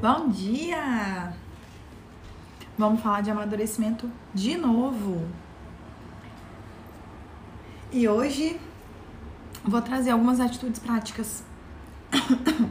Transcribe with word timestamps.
Bom 0.00 0.28
dia! 0.30 1.34
Vamos 2.78 3.02
falar 3.02 3.20
de 3.20 3.30
amadurecimento 3.30 4.10
de 4.32 4.56
novo. 4.56 5.28
E 7.92 8.08
hoje 8.08 8.58
vou 9.62 9.82
trazer 9.82 10.12
algumas 10.12 10.40
atitudes 10.40 10.80
práticas. 10.80 11.44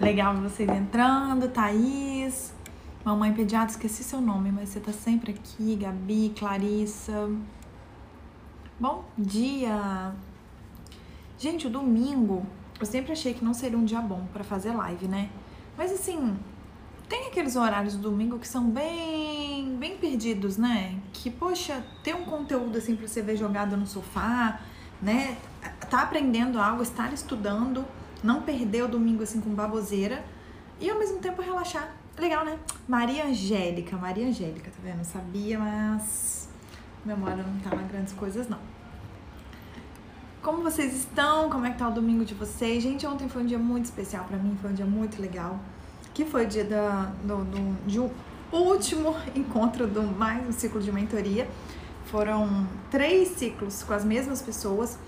Legal 0.00 0.34
vocês 0.38 0.68
entrando, 0.68 1.48
Thaís, 1.50 2.52
mamãe 3.04 3.32
pediatra, 3.32 3.70
esqueci 3.70 4.02
seu 4.02 4.20
nome, 4.20 4.50
mas 4.50 4.70
você 4.70 4.80
tá 4.80 4.92
sempre 4.92 5.30
aqui, 5.30 5.76
Gabi, 5.76 6.34
Clarissa. 6.36 7.30
Bom 8.80 9.04
dia! 9.16 10.16
Gente, 11.38 11.68
o 11.68 11.70
domingo, 11.70 12.44
eu 12.80 12.84
sempre 12.84 13.12
achei 13.12 13.32
que 13.32 13.44
não 13.44 13.54
seria 13.54 13.78
um 13.78 13.84
dia 13.84 14.00
bom 14.00 14.26
para 14.32 14.42
fazer 14.42 14.72
live, 14.72 15.06
né? 15.06 15.30
Mas 15.76 15.92
assim, 15.92 16.36
tem 17.08 17.28
aqueles 17.28 17.54
horários 17.54 17.94
do 17.94 18.02
domingo 18.10 18.40
que 18.40 18.48
são 18.48 18.68
bem, 18.68 19.76
bem 19.76 19.96
perdidos, 19.96 20.56
né? 20.56 20.98
Que, 21.12 21.30
poxa, 21.30 21.84
ter 22.02 22.16
um 22.16 22.24
conteúdo 22.24 22.76
assim 22.76 22.96
pra 22.96 23.06
você 23.06 23.22
ver 23.22 23.36
jogado 23.36 23.76
no 23.76 23.86
sofá, 23.86 24.60
né? 25.00 25.38
Tá 25.88 26.02
aprendendo 26.02 26.60
algo, 26.60 26.82
estar 26.82 27.12
estudando, 27.12 27.84
não 28.20 28.42
perder 28.42 28.82
o 28.82 28.88
domingo 28.88 29.22
assim 29.22 29.40
com 29.40 29.50
baboseira 29.50 30.24
e 30.80 30.90
ao 30.90 30.98
mesmo 30.98 31.20
tempo 31.20 31.40
relaxar. 31.40 31.94
Legal, 32.18 32.44
né? 32.44 32.58
Maria 32.88 33.26
Angélica, 33.26 33.96
Maria 33.96 34.26
Angélica, 34.26 34.72
tá 34.72 34.78
vendo? 34.82 35.04
Sabia, 35.04 35.56
mas 35.56 36.48
memória 37.04 37.44
não 37.44 37.60
tá 37.60 37.74
lá 37.74 37.82
grandes 37.82 38.12
coisas, 38.12 38.48
não. 38.48 38.58
Como 40.48 40.62
vocês 40.62 40.96
estão? 40.96 41.50
Como 41.50 41.66
é 41.66 41.72
que 41.72 41.76
tá 41.76 41.86
o 41.86 41.92
domingo 41.92 42.24
de 42.24 42.32
vocês? 42.32 42.82
Gente, 42.82 43.06
ontem 43.06 43.28
foi 43.28 43.42
um 43.42 43.44
dia 43.44 43.58
muito 43.58 43.84
especial 43.84 44.24
para 44.24 44.38
mim, 44.38 44.56
foi 44.62 44.70
um 44.70 44.72
dia 44.72 44.86
muito 44.86 45.20
legal. 45.20 45.60
Que 46.14 46.24
foi 46.24 46.46
o 46.46 46.48
dia 46.48 46.64
da, 46.64 47.12
do, 47.22 47.44
do, 47.44 47.86
de 47.86 48.00
um 48.00 48.10
último 48.50 49.14
encontro 49.36 49.86
do 49.86 50.02
mais 50.02 50.48
um 50.48 50.50
ciclo 50.50 50.80
de 50.80 50.90
mentoria. 50.90 51.46
Foram 52.06 52.66
três 52.90 53.28
ciclos 53.36 53.82
com 53.82 53.92
as 53.92 54.06
mesmas 54.06 54.40
pessoas. 54.40 54.98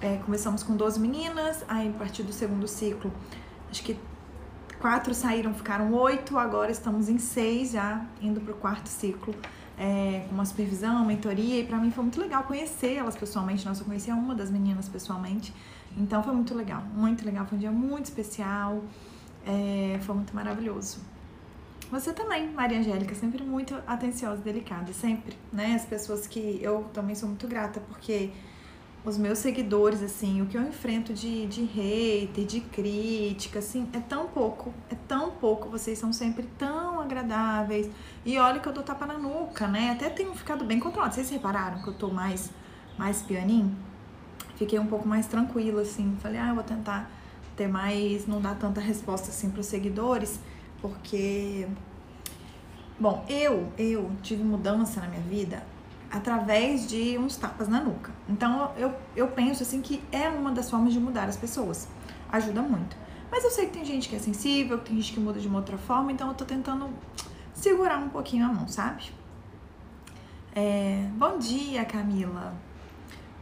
É, 0.00 0.16
começamos 0.16 0.64
com 0.64 0.74
12 0.74 0.98
meninas, 0.98 1.64
aí 1.68 1.88
a 1.88 1.92
partir 1.92 2.24
do 2.24 2.32
segundo 2.32 2.66
ciclo, 2.66 3.12
acho 3.70 3.84
que 3.84 3.96
quatro 4.80 5.14
saíram, 5.14 5.54
ficaram 5.54 5.94
oito, 5.94 6.36
agora 6.36 6.72
estamos 6.72 7.08
em 7.08 7.18
seis 7.18 7.70
já, 7.70 8.04
indo 8.20 8.40
para 8.40 8.52
o 8.52 8.56
quarto 8.56 8.88
ciclo 8.88 9.32
é, 9.78 10.24
com 10.28 10.34
uma 10.34 10.44
supervisão, 10.44 10.96
uma 10.96 11.04
mentoria, 11.04 11.60
e 11.60 11.64
para 11.64 11.78
mim 11.78 11.90
foi 11.90 12.02
muito 12.02 12.20
legal 12.20 12.42
conhecer 12.42 12.94
elas 12.94 13.16
pessoalmente. 13.16 13.64
Nossa, 13.64 13.82
eu 13.82 13.86
conhecia 13.86 14.14
uma 14.14 14.34
das 14.34 14.50
meninas 14.50 14.88
pessoalmente, 14.88 15.54
então 15.96 16.22
foi 16.22 16.34
muito 16.34 16.54
legal, 16.54 16.82
muito 16.94 17.24
legal. 17.24 17.46
Foi 17.46 17.56
um 17.56 17.60
dia 17.60 17.70
muito 17.70 18.06
especial, 18.06 18.82
é, 19.46 19.98
foi 20.02 20.14
muito 20.16 20.34
maravilhoso. 20.34 20.98
Você 21.90 22.12
também, 22.12 22.50
Maria 22.52 22.80
Angélica, 22.80 23.14
sempre 23.14 23.42
muito 23.42 23.74
atenciosa, 23.86 24.42
delicada, 24.42 24.92
sempre, 24.92 25.34
né? 25.50 25.74
As 25.74 25.86
pessoas 25.86 26.26
que 26.26 26.58
eu 26.60 26.84
também 26.92 27.14
sou 27.14 27.28
muito 27.28 27.48
grata, 27.48 27.80
porque 27.80 28.30
os 29.08 29.16
meus 29.16 29.38
seguidores, 29.38 30.02
assim, 30.02 30.42
o 30.42 30.46
que 30.46 30.56
eu 30.56 30.62
enfrento 30.62 31.14
de, 31.14 31.46
de 31.46 31.64
hater, 31.64 32.44
de 32.44 32.60
crítica, 32.60 33.58
assim, 33.58 33.88
é 33.92 33.98
tão 33.98 34.26
pouco, 34.26 34.72
é 34.90 34.94
tão 35.08 35.30
pouco, 35.30 35.68
vocês 35.70 35.98
são 35.98 36.12
sempre 36.12 36.46
tão 36.58 37.00
agradáveis. 37.00 37.88
E 38.24 38.36
olha 38.38 38.60
que 38.60 38.68
eu 38.68 38.72
dou 38.72 38.84
tapa 38.84 39.06
na 39.06 39.16
nuca, 39.16 39.66
né? 39.66 39.92
Até 39.92 40.10
tenho 40.10 40.34
ficado 40.34 40.64
bem 40.64 40.78
controlado. 40.78 41.14
Vocês 41.14 41.30
repararam 41.30 41.82
que 41.82 41.88
eu 41.88 41.94
tô 41.94 42.08
mais, 42.08 42.50
mais 42.98 43.22
pianinho? 43.22 43.74
Fiquei 44.56 44.78
um 44.78 44.86
pouco 44.86 45.08
mais 45.08 45.26
tranquila, 45.26 45.82
assim. 45.82 46.16
Falei, 46.20 46.38
ah, 46.38 46.50
eu 46.50 46.54
vou 46.54 46.64
tentar 46.64 47.10
ter 47.56 47.66
mais, 47.66 48.26
não 48.26 48.40
dar 48.40 48.56
tanta 48.56 48.80
resposta, 48.80 49.30
assim, 49.30 49.50
pros 49.50 49.66
seguidores, 49.66 50.38
porque... 50.82 51.66
Bom, 53.00 53.24
eu, 53.28 53.72
eu 53.78 54.10
tive 54.22 54.42
mudança 54.42 55.00
na 55.00 55.06
minha 55.06 55.22
vida 55.22 55.62
através 56.10 56.88
de 56.88 57.18
uns 57.18 57.36
tapas 57.36 57.68
na 57.68 57.80
nuca. 57.80 58.12
Então 58.28 58.72
eu, 58.76 58.92
eu 59.14 59.28
penso 59.28 59.62
assim 59.62 59.80
que 59.80 60.02
é 60.10 60.28
uma 60.28 60.50
das 60.50 60.70
formas 60.70 60.92
de 60.92 61.00
mudar 61.00 61.28
as 61.28 61.36
pessoas. 61.36 61.88
Ajuda 62.30 62.62
muito. 62.62 62.96
Mas 63.30 63.44
eu 63.44 63.50
sei 63.50 63.66
que 63.66 63.72
tem 63.72 63.84
gente 63.84 64.08
que 64.08 64.16
é 64.16 64.18
sensível, 64.18 64.78
que 64.78 64.86
tem 64.86 64.96
gente 64.96 65.12
que 65.12 65.20
muda 65.20 65.38
de 65.38 65.48
uma 65.48 65.58
outra 65.58 65.76
forma, 65.76 66.10
então 66.10 66.28
eu 66.28 66.34
tô 66.34 66.44
tentando 66.44 66.88
segurar 67.52 67.98
um 67.98 68.08
pouquinho 68.08 68.46
a 68.46 68.48
mão, 68.48 68.66
sabe? 68.68 69.12
É, 70.54 71.06
bom 71.14 71.38
dia, 71.38 71.84
Camila. 71.84 72.54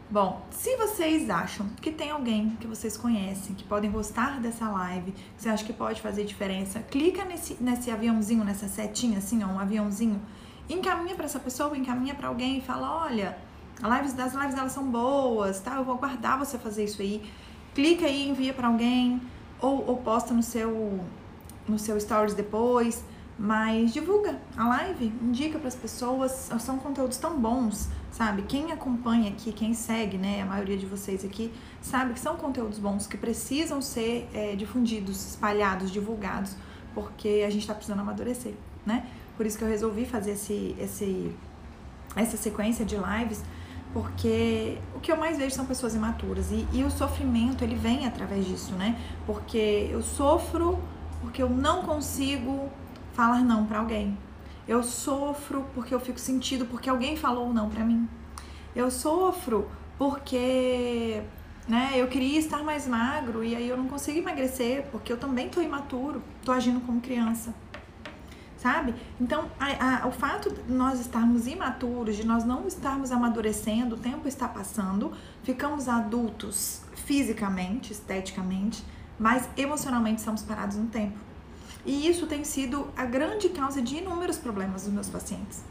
Bom, 0.09 0.45
se 0.51 0.77
vocês 0.77 1.29
acham 1.31 1.67
que 1.81 1.91
tem 1.91 2.11
alguém 2.11 2.51
que 2.61 2.67
vocês 2.67 2.97
conhecem, 2.97 3.57
que 3.57 3.65
podem 3.65 3.91
gostar 3.91 4.41
dessa 4.41 4.69
live, 4.69 5.11
que 5.13 5.23
você 5.37 5.49
acha 5.49 5.65
que 5.65 5.73
pode 5.73 6.01
fazer 6.01 6.25
diferença, 6.25 6.79
clica 6.81 7.25
nesse, 7.25 7.57
nesse 7.61 7.91
aviãozinho, 7.91 8.45
nessa 8.45 8.69
setinha 8.69 9.19
assim, 9.19 9.43
ó, 9.43 9.49
um 9.49 9.59
aviãozinho 9.59 10.21
encaminha 10.69 11.15
para 11.15 11.25
essa 11.25 11.41
pessoa, 11.41 11.77
encaminha 11.77 12.15
para 12.15 12.29
alguém 12.29 12.59
e 12.59 12.61
fala: 12.61 13.05
olha, 13.05 13.37
as 13.83 13.97
lives 13.97 14.13
das 14.13 14.35
lives 14.35 14.57
elas 14.57 14.73
são 14.73 14.91
boas, 14.91 15.61
tá? 15.61 15.77
Eu 15.77 15.85
vou 15.85 15.95
aguardar 15.95 16.39
você 16.39 16.59
fazer 16.59 16.85
isso 16.85 17.03
aí. 17.03 17.23
Clica 17.75 18.07
aí, 18.07 18.29
envia 18.29 18.55
para 18.55 18.69
alguém 18.69 19.21
ou, 19.61 19.87
ou 19.87 19.97
posta 19.99 20.33
no 20.33 20.43
seu 20.43 21.01
no 21.69 21.79
seu 21.79 21.99
stories 22.01 22.33
depois, 22.33 23.05
mas 23.39 23.93
divulga 23.93 24.41
a 24.57 24.69
live, 24.69 25.07
indica 25.21 25.59
para 25.59 25.69
as 25.69 25.75
pessoas, 25.75 26.51
são 26.61 26.79
conteúdos 26.79 27.19
tão 27.19 27.39
bons, 27.39 27.89
sabe? 28.11 28.43
Quem 28.43 28.73
acompanha 28.73 29.31
aqui, 29.31 29.53
quem 29.53 29.75
segue, 29.75 30.17
né, 30.17 30.43
a 30.43 30.47
maioria 30.47 30.77
de 30.77 30.87
vocês 30.87 31.25
aqui, 31.25 31.53
sabe 31.83 32.15
que 32.15 32.21
são 32.21 32.37
conteúdos 32.37 32.79
bons 32.79 33.07
que 33.07 33.17
precisam 33.17 33.83
ser 33.83 34.29
é, 34.33 34.55
difundidos, 34.55 35.31
espalhados, 35.31 35.91
divulgados, 35.91 36.57
porque 36.95 37.45
a 37.47 37.51
gente 37.51 37.63
está 37.63 37.75
precisando 37.75 38.01
amadurecer, 38.01 38.55
né? 38.87 39.07
Por 39.37 39.45
isso 39.45 39.59
que 39.59 39.65
eu 39.65 39.69
resolvi 39.69 40.07
fazer 40.07 40.33
esse, 40.33 40.75
esse, 40.79 41.31
essa 42.15 42.37
sequência 42.37 42.85
de 42.85 42.97
lives, 42.97 43.43
porque 43.93 44.79
o 44.95 45.01
que 45.01 45.13
eu 45.13 45.17
mais 45.17 45.39
vejo 45.39 45.55
são 45.55 45.67
pessoas 45.67 45.95
imaturas 45.95 46.51
e, 46.51 46.67
e 46.73 46.85
o 46.85 46.91
sofrimento 46.91 47.63
ele 47.63 47.75
vem 47.75 48.07
através 48.07 48.47
disso, 48.47 48.73
né? 48.75 48.99
Porque 49.27 49.89
eu 49.91 50.03
sofro 50.03 50.79
porque 51.21 51.43
eu 51.43 51.49
não 51.49 51.83
consigo 51.83 52.71
falar 53.13 53.43
não 53.43 53.67
para 53.67 53.79
alguém. 53.79 54.17
Eu 54.67 54.83
sofro 54.83 55.65
porque 55.75 55.95
eu 55.95 56.01
fico 56.01 56.19
sentido 56.19 56.67
porque 56.67 56.91
alguém 56.91 57.17
falou 57.17 57.53
não 57.53 57.71
para 57.71 57.85
mim. 57.85 58.09
Eu 58.75 58.91
sofro 58.91 59.71
porque 59.97 61.23
né, 61.69 61.93
eu 61.95 62.07
queria 62.09 62.39
estar 62.39 62.63
mais 62.63 62.87
magro 62.87 63.43
e 63.43 63.55
aí 63.55 63.69
eu 63.69 63.77
não 63.77 63.87
consigo 63.87 64.19
emagrecer 64.19 64.85
porque 64.93 65.13
eu 65.13 65.17
também 65.17 65.49
tô 65.49 65.61
imaturo, 65.61 66.23
tô 66.45 66.53
agindo 66.53 66.81
como 66.81 67.01
criança 67.01 67.55
sabe? 68.57 68.95
Então, 69.21 69.51
a, 69.59 70.05
a, 70.05 70.07
o 70.07 70.11
fato 70.11 70.51
de 70.51 70.73
nós 70.73 71.01
estarmos 71.01 71.47
imaturos, 71.47 72.17
de 72.17 72.27
nós 72.27 72.45
não 72.45 72.67
estarmos 72.67 73.13
amadurecendo, 73.13 73.97
o 73.97 73.99
tempo 73.99 74.27
está 74.27 74.49
passando, 74.49 75.13
ficamos 75.43 75.89
adultos 75.89 76.83
fisicamente, 76.95 77.93
esteticamente, 77.93 78.85
mas 79.19 79.49
emocionalmente 79.57 80.19
estamos 80.19 80.43
parados 80.43 80.77
no 80.77 80.87
tempo. 80.87 81.19
E 81.85 82.09
isso 82.09 82.27
tem 82.27 82.43
sido 82.43 82.89
a 82.97 83.05
grande 83.05 83.49
causa 83.49 83.81
de 83.81 83.99
inúmeros 83.99 84.39
problemas 84.39 84.85
dos 84.85 84.93
meus 84.93 85.09
pacientes. 85.09 85.63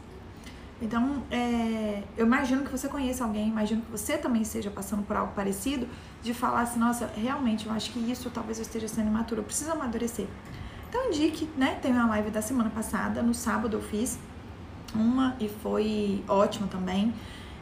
Então, 0.80 1.22
é, 1.30 2.02
eu 2.16 2.26
imagino 2.26 2.62
que 2.62 2.70
você 2.70 2.86
conheça 2.88 3.24
alguém, 3.24 3.48
imagino 3.48 3.80
que 3.82 3.90
você 3.90 4.18
também 4.18 4.42
esteja 4.42 4.70
passando 4.70 5.02
por 5.02 5.16
algo 5.16 5.32
parecido, 5.32 5.88
de 6.22 6.34
falar 6.34 6.62
assim, 6.62 6.78
nossa, 6.78 7.10
realmente, 7.16 7.66
eu 7.66 7.72
acho 7.72 7.90
que 7.92 7.98
isso 8.10 8.30
talvez 8.30 8.58
eu 8.58 8.62
esteja 8.62 8.86
sendo 8.86 9.08
imaturo, 9.08 9.40
eu 9.40 9.44
preciso 9.44 9.72
amadurecer. 9.72 10.26
Então 10.88 11.08
indique, 11.08 11.48
né? 11.56 11.78
Tem 11.80 11.92
uma 11.92 12.06
live 12.06 12.30
da 12.30 12.42
semana 12.42 12.70
passada, 12.70 13.22
no 13.22 13.34
sábado 13.34 13.76
eu 13.76 13.82
fiz 13.82 14.18
uma 14.94 15.36
e 15.40 15.48
foi 15.48 16.24
ótima 16.28 16.66
também. 16.66 17.12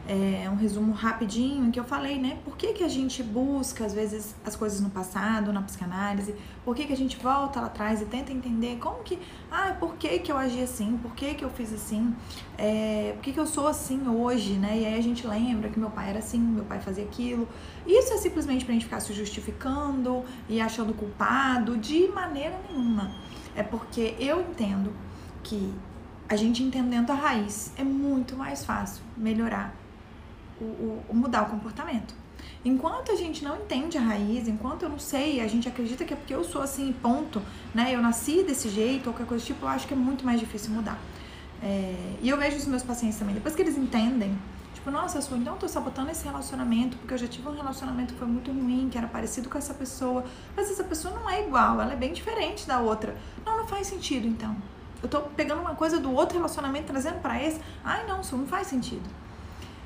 É 0.07 0.47
um 0.51 0.55
resumo 0.55 0.93
rapidinho 0.93 1.65
em 1.65 1.71
que 1.71 1.79
eu 1.79 1.83
falei, 1.83 2.19
né? 2.19 2.37
Por 2.45 2.55
que, 2.55 2.73
que 2.73 2.83
a 2.83 2.87
gente 2.87 3.23
busca, 3.23 3.83
às 3.83 3.93
vezes, 3.93 4.35
as 4.45 4.55
coisas 4.55 4.79
no 4.79 4.91
passado, 4.91 5.51
na 5.51 5.63
psicanálise? 5.63 6.35
Por 6.63 6.75
que, 6.75 6.85
que 6.85 6.93
a 6.93 6.97
gente 6.97 7.17
volta 7.17 7.59
lá 7.59 7.65
atrás 7.65 8.03
e 8.03 8.05
tenta 8.05 8.31
entender 8.31 8.77
como 8.77 9.03
que. 9.03 9.17
Ah, 9.51 9.75
por 9.79 9.95
que, 9.95 10.19
que 10.19 10.31
eu 10.31 10.37
agi 10.37 10.61
assim? 10.61 10.95
Por 11.01 11.15
que, 11.15 11.33
que 11.33 11.43
eu 11.43 11.49
fiz 11.49 11.73
assim? 11.73 12.15
É, 12.55 13.13
por 13.15 13.23
que, 13.23 13.33
que 13.33 13.39
eu 13.39 13.47
sou 13.47 13.67
assim 13.67 14.07
hoje, 14.07 14.53
né? 14.53 14.77
E 14.77 14.85
aí 14.85 14.95
a 14.95 15.01
gente 15.01 15.25
lembra 15.25 15.69
que 15.69 15.79
meu 15.79 15.89
pai 15.89 16.11
era 16.11 16.19
assim, 16.19 16.37
meu 16.37 16.65
pai 16.65 16.79
fazia 16.79 17.03
aquilo. 17.03 17.47
Isso 17.87 18.13
é 18.13 18.17
simplesmente 18.17 18.63
pra 18.63 18.75
gente 18.75 18.85
ficar 18.85 18.99
se 18.99 19.11
justificando 19.11 20.23
e 20.47 20.61
achando 20.61 20.93
culpado 20.93 21.77
de 21.77 22.07
maneira 22.09 22.59
nenhuma. 22.69 23.11
É 23.55 23.63
porque 23.63 24.15
eu 24.19 24.39
entendo 24.41 24.93
que 25.41 25.73
a 26.29 26.35
gente 26.35 26.61
entendendo 26.61 27.09
a 27.09 27.15
raiz 27.15 27.71
é 27.75 27.83
muito 27.83 28.35
mais 28.35 28.63
fácil 28.63 29.03
melhorar 29.17 29.84
o, 30.59 31.03
o, 31.09 31.15
mudar 31.15 31.43
o 31.43 31.45
comportamento. 31.47 32.13
Enquanto 32.63 33.11
a 33.11 33.15
gente 33.15 33.43
não 33.43 33.55
entende 33.57 33.97
a 33.97 34.01
raiz, 34.01 34.47
enquanto 34.47 34.83
eu 34.83 34.89
não 34.89 34.99
sei, 34.99 35.39
a 35.41 35.47
gente 35.47 35.67
acredita 35.67 36.03
que 36.03 36.13
é 36.13 36.17
porque 36.17 36.33
eu 36.33 36.43
sou 36.43 36.61
assim, 36.61 36.93
ponto, 36.93 37.41
né? 37.73 37.93
Eu 37.93 38.01
nasci 38.01 38.43
desse 38.43 38.69
jeito, 38.69 39.07
ou 39.07 39.13
qualquer 39.13 39.27
coisa 39.27 39.43
do 39.43 39.47
tipo, 39.47 39.65
eu 39.65 39.69
acho 39.69 39.87
que 39.87 39.93
é 39.93 39.97
muito 39.97 40.25
mais 40.25 40.39
difícil 40.39 40.71
mudar. 40.71 40.99
É, 41.61 41.95
e 42.21 42.29
eu 42.29 42.37
vejo 42.37 42.57
os 42.57 42.65
meus 42.65 42.83
pacientes 42.83 43.17
também, 43.17 43.33
depois 43.33 43.55
que 43.55 43.61
eles 43.61 43.77
entendem, 43.77 44.37
tipo, 44.73 44.91
nossa, 44.91 45.21
sou, 45.21 45.37
então 45.37 45.53
eu 45.53 45.59
tô 45.59 45.67
sabotando 45.67 46.11
esse 46.11 46.25
relacionamento, 46.25 46.97
porque 46.97 47.13
eu 47.13 47.17
já 47.17 47.27
tive 47.27 47.47
um 47.47 47.55
relacionamento 47.55 48.13
que 48.13 48.19
foi 48.19 48.27
muito 48.27 48.51
ruim, 48.51 48.87
que 48.91 48.97
era 48.97 49.07
parecido 49.07 49.49
com 49.49 49.57
essa 49.57 49.73
pessoa. 49.73 50.23
Mas 50.55 50.69
essa 50.69 50.83
pessoa 50.83 51.13
não 51.13 51.29
é 51.29 51.45
igual, 51.45 51.81
ela 51.81 51.93
é 51.93 51.95
bem 51.95 52.13
diferente 52.13 52.67
da 52.67 52.79
outra. 52.79 53.15
Não, 53.45 53.57
não 53.57 53.67
faz 53.67 53.87
sentido, 53.87 54.27
então. 54.27 54.55
Eu 55.01 55.09
tô 55.09 55.21
pegando 55.21 55.61
uma 55.61 55.75
coisa 55.75 55.99
do 55.99 56.11
outro 56.11 56.37
relacionamento, 56.37 56.87
trazendo 56.87 57.19
para 57.19 57.41
esse. 57.43 57.59
Ai, 57.83 58.05
não, 58.07 58.21
isso 58.21 58.35
não 58.35 58.47
faz 58.47 58.67
sentido. 58.67 59.07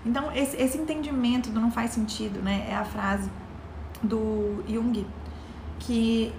Então, 0.06 0.32
esse, 0.32 0.56
esse 0.58 0.78
entendimento 0.78 1.50
do 1.50 1.60
não 1.60 1.72
faz 1.72 1.92
sentido, 1.92 2.42
né, 2.42 2.68
é 2.70 2.76
a 2.76 2.86
frase 2.86 3.30
do 4.02 4.64
Jung, 4.68 5.06
que 5.80 6.34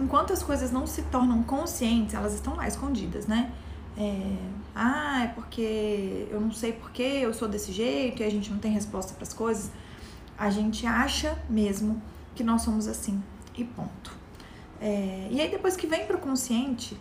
enquanto 0.00 0.32
as 0.32 0.42
coisas 0.42 0.72
não 0.72 0.86
se 0.86 1.02
tornam 1.02 1.42
conscientes, 1.42 2.14
elas 2.14 2.34
estão 2.34 2.56
lá 2.56 2.66
escondidas, 2.66 3.26
né? 3.26 3.52
É, 3.96 4.36
ah, 4.74 5.24
é 5.24 5.28
porque 5.28 6.26
eu 6.30 6.40
não 6.40 6.50
sei 6.50 6.72
porque 6.72 7.02
eu 7.02 7.32
sou 7.32 7.46
desse 7.46 7.70
jeito 7.70 8.22
e 8.22 8.24
a 8.24 8.30
gente 8.30 8.50
não 8.50 8.58
tem 8.58 8.72
resposta 8.72 9.14
para 9.14 9.22
as 9.22 9.32
coisas. 9.32 9.70
A 10.36 10.50
gente 10.50 10.84
acha 10.84 11.38
mesmo 11.48 12.02
que 12.34 12.42
nós 12.42 12.62
somos 12.62 12.88
assim 12.88 13.22
e 13.56 13.62
ponto. 13.64 14.16
É, 14.80 15.28
e 15.30 15.40
aí 15.40 15.48
depois 15.48 15.76
que 15.76 15.86
vem 15.86 16.04
para 16.06 16.16
o 16.16 16.18
consciente, 16.18 16.96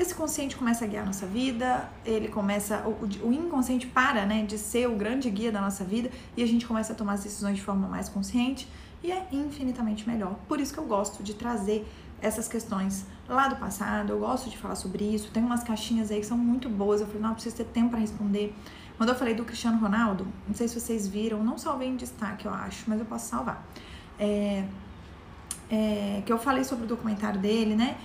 esse 0.00 0.14
consciente 0.14 0.56
começa 0.56 0.86
a 0.86 0.88
guiar 0.88 1.02
a 1.02 1.06
nossa 1.06 1.26
vida, 1.26 1.86
ele 2.06 2.28
começa, 2.28 2.82
o, 2.86 3.28
o, 3.28 3.32
inconsciente 3.32 3.86
para, 3.86 4.24
né, 4.24 4.42
de 4.46 4.56
ser 4.56 4.88
o 4.88 4.96
grande 4.96 5.28
guia 5.28 5.52
da 5.52 5.60
nossa 5.60 5.84
vida 5.84 6.10
e 6.34 6.42
a 6.42 6.46
gente 6.46 6.66
começa 6.66 6.94
a 6.94 6.96
tomar 6.96 7.12
as 7.12 7.22
decisões 7.22 7.56
de 7.56 7.62
forma 7.62 7.86
mais 7.86 8.08
consciente 8.08 8.66
e 9.04 9.12
é 9.12 9.28
infinitamente 9.30 10.08
melhor. 10.08 10.36
Por 10.48 10.58
isso 10.58 10.72
que 10.72 10.80
eu 10.80 10.86
gosto 10.86 11.22
de 11.22 11.34
trazer 11.34 11.86
essas 12.22 12.48
questões 12.48 13.04
lá 13.28 13.48
do 13.48 13.56
passado, 13.56 14.14
eu 14.14 14.18
gosto 14.18 14.48
de 14.48 14.56
falar 14.56 14.74
sobre 14.74 15.04
isso. 15.04 15.30
Tem 15.30 15.44
umas 15.44 15.62
caixinhas 15.62 16.10
aí 16.10 16.20
que 16.20 16.26
são 16.26 16.38
muito 16.38 16.68
boas. 16.68 17.02
Eu 17.02 17.06
falei, 17.06 17.22
não, 17.22 17.34
preciso 17.34 17.56
ter 17.56 17.64
tempo 17.64 17.90
para 17.90 17.98
responder. 17.98 18.54
Quando 18.96 19.10
eu 19.10 19.14
falei 19.14 19.34
do 19.34 19.44
Cristiano 19.44 19.78
Ronaldo, 19.78 20.26
não 20.48 20.54
sei 20.54 20.66
se 20.66 20.80
vocês 20.80 21.06
viram, 21.06 21.44
não 21.44 21.58
salvei 21.58 21.88
em 21.88 21.96
destaque, 21.96 22.46
eu 22.46 22.52
acho, 22.52 22.84
mas 22.86 22.98
eu 22.98 23.06
posso 23.06 23.28
salvar. 23.28 23.66
É, 24.18 24.64
é, 25.70 26.22
que 26.24 26.32
eu 26.32 26.38
falei 26.38 26.64
sobre 26.64 26.84
o 26.84 26.88
documentário 26.88 27.38
dele, 27.38 27.74
né? 27.74 27.96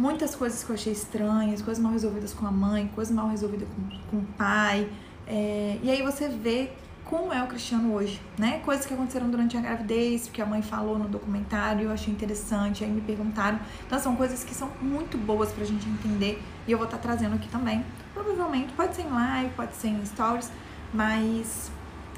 Muitas 0.00 0.34
coisas 0.34 0.64
que 0.64 0.70
eu 0.70 0.74
achei 0.74 0.94
estranhas, 0.94 1.60
coisas 1.60 1.82
mal 1.82 1.92
resolvidas 1.92 2.32
com 2.32 2.46
a 2.46 2.50
mãe, 2.50 2.90
coisas 2.94 3.14
mal 3.14 3.28
resolvidas 3.28 3.68
com, 3.68 4.10
com 4.10 4.16
o 4.16 4.26
pai. 4.32 4.88
É, 5.26 5.78
e 5.82 5.90
aí 5.90 6.00
você 6.02 6.26
vê 6.26 6.70
como 7.04 7.30
é 7.34 7.42
o 7.42 7.46
Cristiano 7.46 7.92
hoje, 7.92 8.18
né? 8.38 8.62
Coisas 8.64 8.86
que 8.86 8.94
aconteceram 8.94 9.28
durante 9.28 9.58
a 9.58 9.60
gravidez, 9.60 10.30
que 10.32 10.40
a 10.40 10.46
mãe 10.46 10.62
falou 10.62 10.98
no 10.98 11.06
documentário, 11.06 11.82
eu 11.82 11.92
achei 11.92 12.10
interessante, 12.14 12.82
aí 12.82 12.90
me 12.90 13.02
perguntaram. 13.02 13.60
Então 13.86 13.98
são 13.98 14.16
coisas 14.16 14.42
que 14.42 14.54
são 14.54 14.70
muito 14.80 15.18
boas 15.18 15.52
pra 15.52 15.66
gente 15.66 15.86
entender 15.86 16.42
e 16.66 16.72
eu 16.72 16.78
vou 16.78 16.86
estar 16.86 16.96
tá 16.96 17.02
trazendo 17.02 17.34
aqui 17.34 17.50
também. 17.50 17.84
Provavelmente 18.14 18.72
pode 18.72 18.96
ser 18.96 19.02
em 19.02 19.10
live, 19.10 19.50
pode 19.50 19.74
ser 19.74 19.88
em 19.88 20.06
stories, 20.06 20.50
mas 20.94 21.70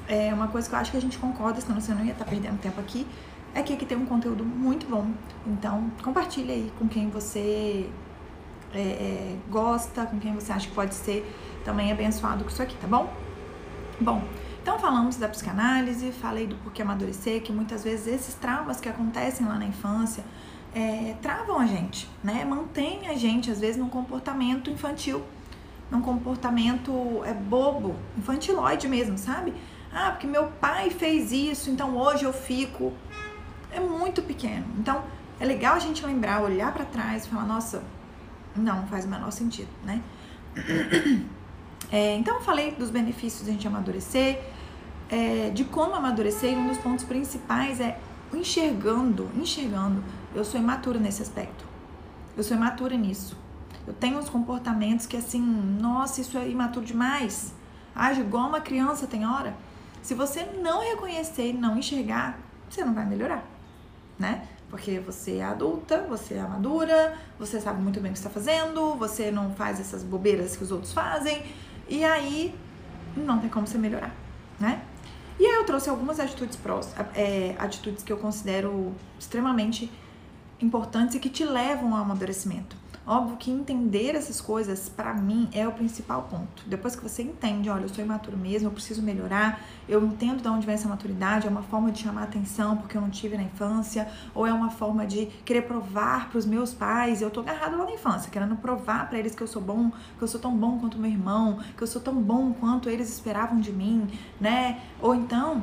é 0.07 0.33
uma 0.33 0.47
coisa 0.47 0.69
que 0.69 0.73
eu 0.73 0.79
acho 0.79 0.91
que 0.91 0.97
a 0.97 1.01
gente 1.01 1.17
concorda, 1.17 1.59
senão 1.59 1.81
você 1.81 1.93
não 1.93 2.05
ia 2.05 2.13
estar 2.13 2.23
tá 2.23 2.31
perdendo 2.31 2.57
tempo 2.61 2.79
aqui, 2.79 3.05
é 3.53 3.61
que 3.61 3.73
aqui 3.73 3.85
tem 3.85 3.97
um 3.97 4.05
conteúdo 4.05 4.43
muito 4.43 4.85
bom. 4.87 5.07
Então 5.45 5.91
compartilha 6.01 6.53
aí 6.53 6.71
com 6.77 6.87
quem 6.87 7.09
você 7.09 7.89
é, 8.73 8.79
é, 8.79 9.35
gosta, 9.49 10.05
com 10.05 10.19
quem 10.19 10.33
você 10.33 10.51
acha 10.51 10.67
que 10.67 10.73
pode 10.73 10.95
ser 10.95 11.25
também 11.63 11.91
abençoado 11.91 12.43
com 12.43 12.49
isso 12.49 12.61
aqui, 12.61 12.75
tá 12.77 12.87
bom? 12.87 13.11
Bom, 13.99 14.23
então 14.61 14.79
falamos 14.79 15.17
da 15.17 15.27
psicanálise, 15.27 16.11
falei 16.11 16.47
do 16.47 16.55
porquê 16.55 16.81
amadurecer, 16.81 17.41
que 17.41 17.51
muitas 17.51 17.83
vezes 17.83 18.07
esses 18.07 18.35
traumas 18.35 18.79
que 18.79 18.89
acontecem 18.89 19.45
lá 19.45 19.55
na 19.55 19.65
infância 19.65 20.23
é, 20.73 21.15
travam 21.21 21.59
a 21.59 21.67
gente, 21.67 22.09
né? 22.23 22.43
Mantém 22.43 23.07
a 23.07 23.13
gente, 23.13 23.51
às 23.51 23.59
vezes, 23.59 23.77
num 23.77 23.89
comportamento 23.89 24.69
infantil, 24.71 25.21
num 25.91 26.01
comportamento 26.01 27.21
é, 27.23 27.33
bobo, 27.33 27.95
infantiloide 28.17 28.87
mesmo, 28.87 29.17
sabe? 29.17 29.53
Ah, 29.93 30.09
porque 30.09 30.25
meu 30.25 30.47
pai 30.47 30.89
fez 30.89 31.31
isso, 31.31 31.69
então 31.69 31.95
hoje 31.95 32.23
eu 32.23 32.33
fico. 32.33 32.91
É 33.73 33.79
muito 33.79 34.21
pequeno. 34.21 34.65
Então 34.77 35.03
é 35.39 35.45
legal 35.45 35.75
a 35.75 35.79
gente 35.79 36.05
lembrar, 36.05 36.41
olhar 36.41 36.71
para 36.71 36.85
trás 36.85 37.25
e 37.25 37.29
falar, 37.29 37.45
nossa, 37.45 37.83
não 38.55 38.85
faz 38.87 39.05
o 39.05 39.07
menor 39.07 39.31
sentido, 39.31 39.69
né? 39.83 40.01
É, 41.91 42.15
então 42.15 42.35
eu 42.35 42.41
falei 42.41 42.71
dos 42.71 42.89
benefícios 42.89 43.43
de 43.43 43.51
a 43.51 43.53
gente 43.53 43.67
amadurecer, 43.67 44.41
é, 45.11 45.51
de 45.51 45.63
como 45.63 45.93
amadurecer, 45.93 46.51
e 46.51 46.55
um 46.55 46.67
dos 46.67 46.77
pontos 46.79 47.05
principais 47.05 47.79
é 47.79 47.99
enxergando, 48.33 49.29
enxergando. 49.35 50.03
Eu 50.33 50.43
sou 50.43 50.59
imatura 50.59 50.97
nesse 50.97 51.21
aspecto. 51.21 51.63
Eu 52.35 52.43
sou 52.43 52.57
imatura 52.57 52.97
nisso. 52.97 53.37
Eu 53.85 53.93
tenho 53.93 54.17
uns 54.17 54.27
comportamentos 54.27 55.05
que 55.05 55.17
assim, 55.17 55.39
nossa, 55.39 56.19
isso 56.19 56.35
é 56.35 56.49
imaturo 56.49 56.83
demais. 56.83 57.53
Age 57.95 58.21
igual 58.21 58.47
uma 58.47 58.61
criança 58.61 59.05
tem 59.05 59.27
hora. 59.27 59.55
Se 60.01 60.15
você 60.15 60.45
não 60.63 60.81
reconhecer 60.81 61.49
e 61.49 61.53
não 61.53 61.77
enxergar, 61.77 62.39
você 62.67 62.83
não 62.83 62.93
vai 62.93 63.05
melhorar, 63.05 63.45
né? 64.23 64.47
Porque 64.69 64.99
você 64.99 65.37
é 65.37 65.43
adulta, 65.43 66.05
você 66.07 66.35
é 66.35 66.41
madura, 66.41 67.15
você 67.37 67.59
sabe 67.59 67.81
muito 67.81 67.99
bem 67.99 68.09
o 68.09 68.13
que 68.13 68.19
está 68.19 68.29
fazendo, 68.29 68.95
você 68.95 69.29
não 69.29 69.53
faz 69.53 69.81
essas 69.81 70.01
bobeiras 70.01 70.55
que 70.55 70.63
os 70.63 70.71
outros 70.71 70.93
fazem, 70.93 71.43
e 71.89 72.05
aí 72.05 72.55
não 73.15 73.37
tem 73.37 73.49
como 73.49 73.67
você 73.67 73.77
melhorar, 73.77 74.15
né? 74.59 74.81
E 75.37 75.45
aí 75.45 75.55
eu 75.55 75.65
trouxe 75.65 75.89
algumas 75.89 76.19
atitudes 76.19 76.55
prós, 76.55 76.93
é, 77.13 77.53
atitudes 77.59 78.01
que 78.01 78.13
eu 78.13 78.17
considero 78.17 78.95
extremamente 79.19 79.91
importantes 80.61 81.15
e 81.15 81.19
que 81.19 81.29
te 81.29 81.43
levam 81.43 81.93
ao 81.93 82.01
amadurecimento. 82.01 82.77
Óbvio 83.05 83.35
que 83.35 83.51
entender 83.51 84.15
essas 84.15 84.39
coisas, 84.39 84.87
para 84.87 85.13
mim, 85.13 85.49
é 85.51 85.67
o 85.67 85.73
principal 85.73 86.23
ponto. 86.23 86.63
Depois 86.65 86.95
que 86.95 87.03
você 87.03 87.21
entende, 87.21 87.69
olha, 87.69 87.81
eu 87.81 87.89
sou 87.89 88.01
imaturo 88.01 88.37
mesmo, 88.37 88.69
eu 88.69 88.71
preciso 88.71 89.01
melhorar, 89.01 89.61
eu 89.89 90.01
entendo 90.05 90.41
de 90.41 90.47
onde 90.47 90.65
vem 90.65 90.75
essa 90.75 90.87
maturidade, 90.87 91.45
é 91.45 91.49
uma 91.49 91.63
forma 91.63 91.91
de 91.91 91.99
chamar 91.99 92.23
atenção 92.23 92.77
porque 92.77 92.95
eu 92.95 93.01
não 93.01 93.09
tive 93.09 93.35
na 93.35 93.43
infância, 93.43 94.07
ou 94.33 94.47
é 94.47 94.53
uma 94.53 94.69
forma 94.69 95.05
de 95.05 95.25
querer 95.43 95.63
provar 95.63 96.29
para 96.29 96.37
os 96.37 96.45
meus 96.45 96.73
pais, 96.73 97.21
eu 97.21 97.29
tô 97.29 97.41
agarrado 97.41 97.77
lá 97.77 97.83
na 97.83 97.91
infância, 97.91 98.31
querendo 98.31 98.55
provar 98.55 99.09
para 99.09 99.19
eles 99.19 99.35
que 99.35 99.43
eu 99.43 99.47
sou 99.47 99.61
bom, 99.61 99.91
que 100.17 100.23
eu 100.23 100.27
sou 100.27 100.39
tão 100.39 100.55
bom 100.55 100.79
quanto 100.79 100.97
meu 100.97 101.11
irmão, 101.11 101.59
que 101.75 101.83
eu 101.83 101.87
sou 101.87 102.01
tão 102.01 102.15
bom 102.15 102.53
quanto 102.53 102.89
eles 102.89 103.09
esperavam 103.09 103.59
de 103.59 103.73
mim, 103.73 104.07
né? 104.39 104.79
Ou 105.01 105.13
então, 105.13 105.61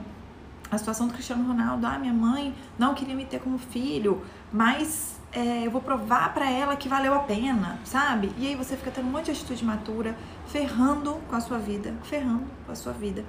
a 0.70 0.76
situação 0.76 1.06
do 1.06 1.14
Cristiano 1.14 1.46
Ronaldo, 1.46 1.86
ah, 1.86 1.98
minha 1.98 2.12
mãe 2.12 2.54
não 2.78 2.94
queria 2.94 3.14
me 3.14 3.24
ter 3.24 3.40
como 3.40 3.58
filho, 3.58 4.22
mas 4.52 5.19
é, 5.32 5.66
eu 5.66 5.70
vou 5.70 5.80
provar 5.80 6.34
para 6.34 6.50
ela 6.50 6.74
que 6.76 6.88
valeu 6.88 7.14
a 7.14 7.20
pena, 7.20 7.78
sabe? 7.84 8.32
E 8.36 8.48
aí 8.48 8.56
você 8.56 8.76
fica 8.76 8.90
tendo 8.90 9.06
um 9.06 9.10
monte 9.10 9.26
de 9.26 9.32
atitude 9.32 9.64
matura, 9.64 10.16
ferrando 10.46 11.14
com 11.28 11.36
a 11.36 11.40
sua 11.40 11.58
vida, 11.58 11.94
ferrando 12.02 12.46
com 12.66 12.72
a 12.72 12.74
sua 12.74 12.92
vida. 12.92 13.24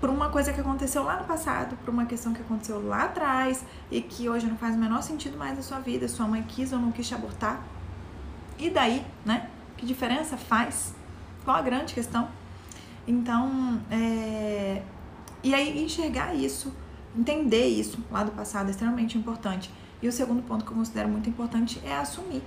Por 0.00 0.10
uma 0.10 0.28
coisa 0.28 0.52
que 0.52 0.60
aconteceu 0.60 1.04
lá 1.04 1.16
no 1.16 1.24
passado, 1.24 1.76
por 1.84 1.92
uma 1.92 2.06
questão 2.06 2.32
que 2.32 2.40
aconteceu 2.40 2.86
lá 2.86 3.04
atrás 3.04 3.64
e 3.90 4.00
que 4.00 4.28
hoje 4.28 4.46
não 4.46 4.56
faz 4.56 4.74
o 4.74 4.78
menor 4.78 5.02
sentido 5.02 5.38
mais 5.38 5.56
na 5.56 5.62
sua 5.62 5.78
vida, 5.78 6.08
sua 6.08 6.26
mãe 6.26 6.42
quis 6.42 6.72
ou 6.72 6.78
não 6.78 6.92
quis 6.92 7.06
te 7.06 7.14
abortar. 7.14 7.62
E 8.58 8.68
daí, 8.68 9.04
né? 9.24 9.48
Que 9.76 9.86
diferença 9.86 10.36
faz? 10.36 10.94
Qual 11.44 11.56
a 11.56 11.62
grande 11.62 11.94
questão? 11.94 12.28
Então, 13.06 13.80
é... 13.90 14.82
e 15.42 15.54
aí 15.54 15.82
enxergar 15.82 16.34
isso, 16.34 16.74
entender 17.16 17.66
isso 17.66 17.98
lá 18.10 18.24
do 18.24 18.32
passado 18.32 18.66
é 18.68 18.70
extremamente 18.70 19.16
importante. 19.16 19.70
E 20.02 20.08
o 20.08 20.12
segundo 20.12 20.42
ponto 20.42 20.64
que 20.64 20.70
eu 20.70 20.76
considero 20.76 21.08
muito 21.08 21.28
importante 21.28 21.80
é 21.84 21.94
assumir. 21.96 22.42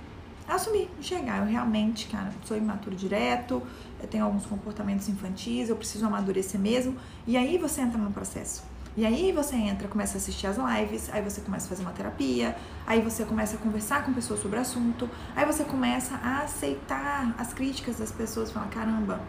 Assumir, 0.48 0.90
enxergar. 0.98 1.38
Eu 1.38 1.46
realmente, 1.46 2.08
cara, 2.08 2.32
sou 2.44 2.56
imaturo 2.56 2.96
direto, 2.96 3.62
eu 4.00 4.08
tenho 4.08 4.24
alguns 4.24 4.46
comportamentos 4.46 5.08
infantis, 5.08 5.68
eu 5.68 5.76
preciso 5.76 6.06
amadurecer 6.06 6.60
mesmo. 6.60 6.96
E 7.26 7.36
aí 7.36 7.58
você 7.58 7.80
entra 7.80 7.98
no 7.98 8.10
processo. 8.10 8.62
E 8.96 9.06
aí 9.06 9.30
você 9.30 9.54
entra, 9.54 9.86
começa 9.86 10.14
a 10.14 10.18
assistir 10.18 10.48
as 10.48 10.56
lives, 10.56 11.08
aí 11.12 11.22
você 11.22 11.40
começa 11.40 11.66
a 11.66 11.68
fazer 11.68 11.82
uma 11.82 11.92
terapia, 11.92 12.56
aí 12.84 13.00
você 13.00 13.24
começa 13.24 13.54
a 13.54 13.58
conversar 13.58 14.04
com 14.04 14.12
pessoas 14.12 14.40
sobre 14.40 14.58
o 14.58 14.60
assunto, 14.60 15.08
aí 15.36 15.46
você 15.46 15.62
começa 15.62 16.16
a 16.16 16.42
aceitar 16.42 17.32
as 17.38 17.54
críticas 17.54 17.98
das 17.98 18.10
pessoas, 18.10 18.50
falar, 18.50 18.66
caramba, 18.66 19.20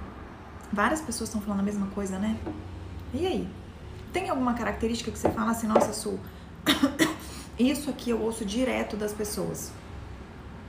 várias 0.74 1.00
pessoas 1.00 1.30
estão 1.30 1.40
falando 1.42 1.60
a 1.60 1.64
mesma 1.64 1.86
coisa, 1.88 2.18
né? 2.18 2.38
E 3.14 3.28
aí? 3.28 3.48
Tem 4.12 4.30
alguma 4.30 4.56
característica 4.56 5.12
que 5.12 5.20
você 5.20 5.30
fala 5.30 5.52
assim, 5.52 5.68
nossa, 5.68 5.94
Su, 5.94 6.20
isso 7.70 7.90
aqui 7.90 8.10
eu 8.10 8.22
ouço 8.22 8.46
direto 8.46 8.96
das 8.96 9.14
pessoas. 9.14 9.72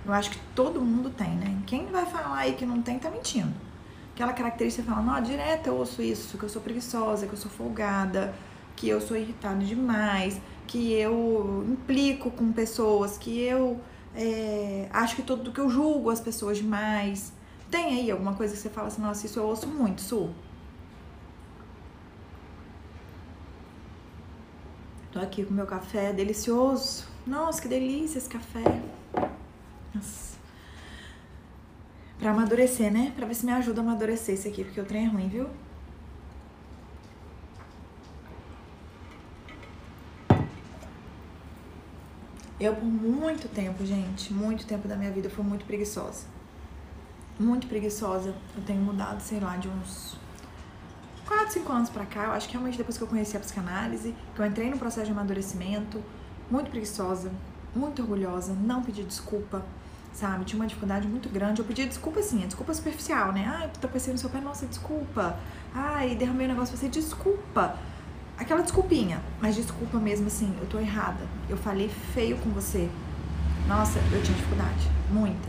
Eu 0.04 0.12
acho 0.12 0.30
que 0.30 0.38
todo 0.54 0.80
mundo 0.80 1.10
tem, 1.10 1.30
né? 1.30 1.56
Quem 1.66 1.86
vai 1.86 2.04
falar 2.06 2.38
aí 2.38 2.54
que 2.54 2.66
não 2.66 2.82
tem, 2.82 2.98
tá 2.98 3.10
mentindo. 3.10 3.52
Aquela 4.14 4.32
característica 4.32 4.82
fala, 4.82 5.00
não, 5.02 5.22
direto 5.22 5.68
eu 5.68 5.76
ouço 5.76 6.02
isso, 6.02 6.36
que 6.36 6.44
eu 6.44 6.48
sou 6.48 6.60
preguiçosa, 6.60 7.26
que 7.26 7.32
eu 7.32 7.38
sou 7.38 7.50
folgada, 7.50 8.34
que 8.76 8.88
eu 8.88 9.00
sou 9.00 9.16
irritado 9.16 9.64
demais, 9.64 10.40
que 10.66 10.92
eu 10.92 11.64
implico 11.68 12.30
com 12.30 12.52
pessoas, 12.52 13.16
que 13.16 13.40
eu 13.40 13.80
é, 14.14 14.88
acho 14.92 15.16
que 15.16 15.22
tudo 15.22 15.52
que 15.52 15.60
eu 15.60 15.70
julgo 15.70 16.10
as 16.10 16.20
pessoas 16.20 16.58
demais. 16.58 17.32
Tem 17.70 18.00
aí 18.00 18.10
alguma 18.10 18.34
coisa 18.34 18.54
que 18.54 18.60
você 18.60 18.68
fala 18.68 18.88
assim, 18.88 19.00
nossa, 19.00 19.24
isso 19.24 19.38
eu 19.38 19.44
ouço 19.44 19.66
muito, 19.66 20.02
Su? 20.02 20.30
Tô 25.12 25.18
aqui 25.18 25.44
com 25.44 25.52
meu 25.52 25.66
café 25.66 26.10
delicioso. 26.10 27.04
Nossa, 27.26 27.60
que 27.60 27.68
delícia 27.68 28.16
esse 28.16 28.28
café. 28.28 28.80
Nossa. 29.94 30.38
Pra 32.18 32.30
amadurecer, 32.30 32.90
né? 32.90 33.12
Pra 33.14 33.26
ver 33.26 33.34
se 33.34 33.44
me 33.44 33.52
ajuda 33.52 33.82
a 33.82 33.84
amadurecer 33.84 34.34
esse 34.34 34.48
aqui, 34.48 34.64
porque 34.64 34.80
o 34.80 34.86
trem 34.86 35.04
é 35.04 35.08
ruim, 35.08 35.28
viu? 35.28 35.48
Eu, 42.58 42.74
por 42.74 42.84
muito 42.84 43.48
tempo, 43.48 43.84
gente, 43.84 44.32
muito 44.32 44.64
tempo 44.64 44.88
da 44.88 44.96
minha 44.96 45.10
vida, 45.10 45.28
fui 45.28 45.44
muito 45.44 45.66
preguiçosa. 45.66 46.24
Muito 47.38 47.66
preguiçosa. 47.66 48.34
Eu 48.56 48.62
tenho 48.64 48.80
mudado, 48.80 49.20
sei 49.20 49.40
lá, 49.40 49.58
de 49.58 49.68
uns 49.68 50.16
4, 51.32 51.54
5 51.54 51.72
anos 51.72 51.90
pra 51.90 52.04
cá. 52.04 52.24
Eu 52.24 52.32
acho 52.32 52.46
que 52.46 52.52
realmente 52.52 52.76
depois 52.76 52.98
que 52.98 53.02
eu 53.02 53.08
conheci 53.08 53.36
a 53.36 53.40
psicanálise, 53.40 54.14
que 54.34 54.40
eu 54.40 54.44
entrei 54.44 54.68
no 54.68 54.78
processo 54.78 55.06
de 55.06 55.12
amadurecimento, 55.12 56.02
muito 56.50 56.70
preguiçosa, 56.70 57.32
muito 57.74 58.02
orgulhosa, 58.02 58.52
não 58.52 58.82
pedi 58.82 59.02
desculpa, 59.02 59.64
sabe? 60.12 60.44
Tinha 60.44 60.60
uma 60.60 60.66
dificuldade 60.66 61.08
muito 61.08 61.30
grande. 61.30 61.60
Eu 61.60 61.64
pedi 61.64 61.86
desculpa 61.86 62.20
assim, 62.20 62.38
desculpa 62.40 62.74
superficial, 62.74 63.32
né? 63.32 63.50
Ai, 63.56 63.70
pensando 63.90 64.12
no 64.12 64.18
seu 64.18 64.28
pé, 64.28 64.40
nossa, 64.40 64.66
desculpa. 64.66 65.38
Ai, 65.74 66.14
derramei 66.14 66.46
um 66.46 66.50
negócio 66.50 66.76
pra 66.76 66.80
você, 66.80 66.88
desculpa 66.88 67.78
aquela 68.36 68.62
desculpinha, 68.62 69.22
mas 69.40 69.54
desculpa 69.56 69.98
mesmo 69.98 70.26
assim, 70.26 70.54
eu 70.60 70.66
tô 70.66 70.78
errada, 70.78 71.24
eu 71.48 71.56
falei 71.56 71.88
feio 71.88 72.36
com 72.38 72.50
você. 72.50 72.90
Nossa, 73.66 73.98
eu 73.98 74.22
tinha 74.22 74.36
dificuldade, 74.36 74.90
muita. 75.10 75.48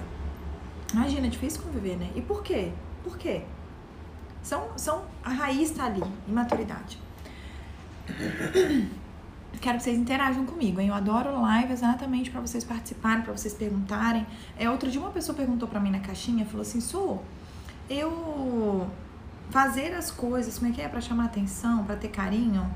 Imagina, 0.93 1.27
é 1.27 1.29
difícil 1.29 1.61
conviver, 1.61 1.97
né? 1.97 2.09
E 2.15 2.21
por 2.21 2.43
quê? 2.43 2.71
Por 3.03 3.17
quê? 3.17 3.43
São, 4.43 4.77
são, 4.77 5.05
a 5.23 5.29
raiz 5.29 5.71
tá 5.71 5.85
ali, 5.85 6.03
imaturidade. 6.27 6.99
Quero 9.61 9.77
que 9.77 9.83
vocês 9.83 9.97
interajam 9.97 10.45
comigo, 10.45 10.81
hein? 10.81 10.89
Eu 10.89 10.93
adoro 10.93 11.41
live 11.41 11.71
exatamente 11.71 12.29
para 12.29 12.41
vocês 12.41 12.65
participarem, 12.65 13.23
para 13.23 13.31
vocês 13.31 13.53
perguntarem. 13.53 14.27
É, 14.59 14.69
outro 14.69 14.91
dia 14.91 14.99
uma 14.99 15.11
pessoa 15.11 15.35
perguntou 15.35 15.69
para 15.69 15.79
mim 15.79 15.89
na 15.89 15.99
caixinha, 15.99 16.45
falou 16.45 16.63
assim, 16.63 16.81
Su, 16.81 17.19
eu 17.89 18.85
fazer 19.49 19.93
as 19.93 20.11
coisas, 20.11 20.59
como 20.59 20.71
é 20.71 20.75
que 20.75 20.81
é, 20.81 20.89
para 20.89 20.99
chamar 20.99 21.25
atenção, 21.25 21.85
para 21.85 21.95
ter 21.95 22.09
carinho, 22.09 22.69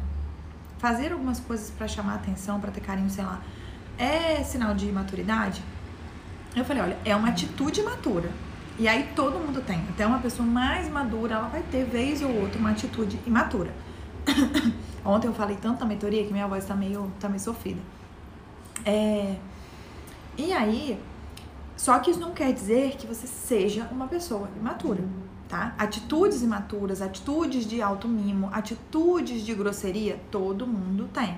fazer 0.78 1.12
algumas 1.12 1.42
coisas 1.42 1.70
para 1.72 1.88
chamar 1.88 2.16
atenção, 2.16 2.62
para 2.62 2.72
ter 2.72 2.82
carinho, 2.82 3.10
sei 3.10 3.26
lá, 3.26 3.42
é 3.98 4.42
sinal 4.44 4.74
de 4.74 4.88
imaturidade? 4.88 5.62
Eu 6.56 6.64
falei, 6.64 6.84
olha, 6.84 6.98
é 7.04 7.14
uma 7.14 7.28
atitude 7.28 7.82
matura. 7.84 8.32
E 8.78 8.88
aí 8.88 9.10
todo 9.16 9.40
mundo 9.40 9.62
tem. 9.62 9.80
Até 9.90 10.06
uma 10.06 10.20
pessoa 10.20 10.48
mais 10.48 10.90
madura, 10.90 11.36
ela 11.36 11.48
vai 11.48 11.64
ter 11.64 11.86
vez 11.86 12.22
ou 12.22 12.34
outra 12.42 12.60
uma 12.60 12.72
atitude 12.72 13.20
imatura. 13.26 13.74
Ontem 15.04 15.28
eu 15.28 15.34
falei 15.34 15.58
tanto 15.58 15.80
da 15.80 15.86
mentoria 15.86 16.24
que 16.26 16.32
minha 16.32 16.48
voz 16.48 16.66
tá 16.66 16.76
meio, 16.76 17.12
tá 17.20 17.28
meio 17.28 17.40
sofrida. 17.40 17.80
É... 18.86 19.36
E 20.38 20.54
aí, 20.54 21.02
só 21.76 21.98
que 22.00 22.12
isso 22.12 22.20
não 22.20 22.32
quer 22.32 22.54
dizer 22.54 22.96
que 22.98 23.08
você 23.08 23.26
seja 23.26 23.88
uma 23.92 24.08
pessoa 24.08 24.50
imatura 24.56 25.04
tá? 25.48 25.74
Atitudes 25.78 26.42
imaturas, 26.42 27.02
atitudes 27.02 27.66
de 27.66 27.82
alto 27.82 28.08
mimo, 28.08 28.50
atitudes 28.52 29.46
de 29.46 29.54
grosseria, 29.54 30.20
todo 30.30 30.68
mundo 30.68 31.10
tem. 31.14 31.38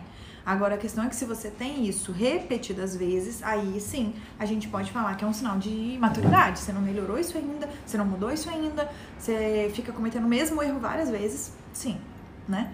Agora 0.50 0.74
a 0.74 0.78
questão 0.80 1.04
é 1.04 1.08
que 1.08 1.16
se 1.16 1.26
você 1.26 1.52
tem 1.52 1.86
isso 1.86 2.12
repetidas 2.12 2.96
vezes, 2.96 3.44
aí 3.44 3.80
sim 3.80 4.16
a 4.40 4.48
gente 4.48 4.68
pode 4.68 4.92
falar 4.92 5.14
que 5.14 5.24
é 5.24 5.28
um 5.28 5.32
sinal 5.32 5.60
de 5.60 5.96
maturidade. 6.02 6.58
Você 6.58 6.74
não 6.74 6.82
melhorou 6.82 7.20
isso 7.20 7.38
ainda, 7.38 7.70
você 7.86 8.00
não 8.00 8.06
mudou 8.06 8.32
isso 8.32 8.50
ainda, 8.50 8.90
você 9.16 9.72
fica 9.76 9.92
cometendo 9.92 10.24
o 10.24 10.28
mesmo 10.28 10.64
erro 10.64 10.80
várias 10.80 11.12
vezes, 11.12 11.54
sim, 11.72 12.02
né? 12.48 12.72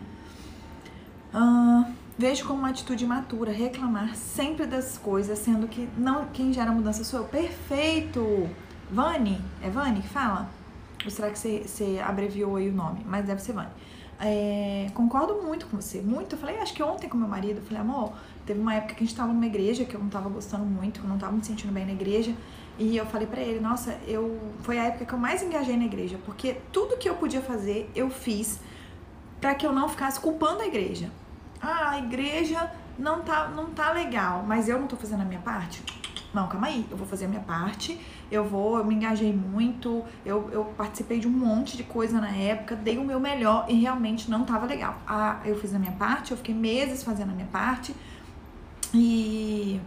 Uh, 1.34 1.92
vejo 2.18 2.46
como 2.46 2.60
uma 2.60 2.70
atitude 2.70 3.04
imatura 3.04 3.52
reclamar 3.52 4.16
sempre 4.16 4.66
das 4.66 4.98
coisas, 4.98 5.38
sendo 5.38 5.68
que 5.68 5.90
não 5.98 6.28
quem 6.28 6.54
gera 6.54 6.72
mudança 6.72 7.04
sou 7.04 7.20
eu. 7.20 7.26
Perfeito! 7.26 8.50
Vani, 8.90 9.42
é 9.62 9.70
Vani 9.70 10.02
que 10.02 10.08
fala? 10.08 10.50
Ou 11.04 11.12
será 11.12 11.30
que 11.30 11.38
você, 11.38 11.64
você 11.68 12.02
abreviou 12.02 12.56
aí 12.56 12.70
o 12.70 12.74
nome? 12.74 13.02
Mas 13.06 13.26
deve 13.26 13.42
ser 13.42 13.52
Vani. 13.52 13.72
É, 14.20 14.88
concordo 14.94 15.42
muito 15.44 15.66
com 15.68 15.80
você, 15.80 16.02
muito. 16.02 16.36
Eu 16.36 16.40
falei, 16.40 16.58
acho 16.60 16.74
que 16.74 16.82
ontem 16.82 17.10
com 17.10 17.18
meu 17.18 17.28
marido, 17.28 17.58
eu 17.58 17.64
falei, 17.64 17.82
amor, 17.82 18.14
teve 18.46 18.60
uma 18.60 18.74
época 18.74 18.96
que 18.96 19.04
a 19.04 19.08
gente 19.08 19.16
tava 19.16 19.34
numa 19.34 19.46
igreja 19.46 19.84
que 19.84 19.96
eu 19.96 20.00
não 20.00 20.10
tava 20.10 20.30
gostando 20.30 20.66
muito, 20.66 21.02
eu 21.02 21.08
não 21.08 21.18
tava 21.18 21.34
me 21.34 21.44
sentindo 21.44 21.74
bem 21.74 21.86
na 21.86 21.92
igreja. 21.92 22.34
E 22.78 22.98
eu 22.98 23.06
falei 23.06 23.28
para 23.28 23.42
ele, 23.42 23.60
nossa, 23.60 23.98
eu 24.06 24.38
foi 24.62 24.78
a 24.78 24.86
época 24.86 25.06
que 25.06 25.14
eu 25.14 25.20
mais 25.20 25.42
engajei 25.42 25.78
na 25.78 25.86
igreja, 25.86 26.20
porque 26.26 26.58
tudo 26.72 26.98
que 26.98 27.10
eu 27.10 27.16
podia 27.16 27.42
fazer, 27.42 27.90
eu 27.96 28.10
fiz 28.10 28.60
para 29.40 29.56
que 29.56 29.66
eu 29.66 29.72
não 29.72 29.88
ficasse 29.88 30.20
culpando 30.20 30.62
a 30.62 30.68
igreja. 30.68 31.10
Ah, 31.62 31.92
a 31.92 32.00
igreja 32.00 32.72
não 32.98 33.22
tá, 33.22 33.48
não 33.50 33.68
tá 33.68 33.92
legal, 33.92 34.44
mas 34.46 34.68
eu 34.68 34.80
não 34.80 34.88
tô 34.88 34.96
fazendo 34.96 35.22
a 35.22 35.26
minha 35.26 35.40
parte. 35.40 35.84
Não, 36.36 36.50
calma 36.50 36.68
aí, 36.68 36.86
eu 36.92 36.98
vou 36.98 37.08
fazer 37.08 37.26
a 37.26 37.28
minha 37.30 37.40
parte, 37.40 37.98
eu 38.30 38.44
vou, 38.44 38.78
eu 38.78 38.84
me 38.84 38.94
engajei 38.94 39.32
muito, 39.32 40.04
eu, 40.26 40.50
eu 40.52 40.66
participei 40.66 41.18
de 41.18 41.30
um 41.30 41.32
monte 41.32 41.78
de 41.78 41.84
coisa 41.86 42.20
na 42.20 42.30
época, 42.30 42.76
dei 42.76 42.98
o 42.98 43.06
meu 43.06 43.22
melhor 43.22 43.66
e 43.70 43.80
realmente 43.80 44.30
não 44.30 44.44
tava 44.44 44.66
legal. 44.66 44.98
Ah, 45.08 45.40
eu 45.46 45.58
fiz 45.58 45.74
a 45.74 45.80
minha 45.80 45.94
parte, 45.94 46.32
eu 46.32 46.38
fiquei 46.38 46.54
meses 46.54 47.06
fazendo 47.06 47.30
a 47.30 47.34
minha 47.34 47.48
parte 47.48 47.96
e, 48.94 49.80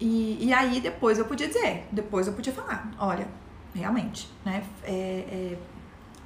e, 0.00 0.38
e 0.40 0.52
aí 0.52 0.80
depois 0.80 1.18
eu 1.18 1.24
podia 1.24 1.46
dizer, 1.46 1.86
depois 1.92 2.26
eu 2.26 2.32
podia 2.32 2.52
falar, 2.52 2.90
olha, 2.98 3.28
realmente, 3.72 4.28
né, 4.44 4.64
é, 4.82 4.92
é, 4.92 5.58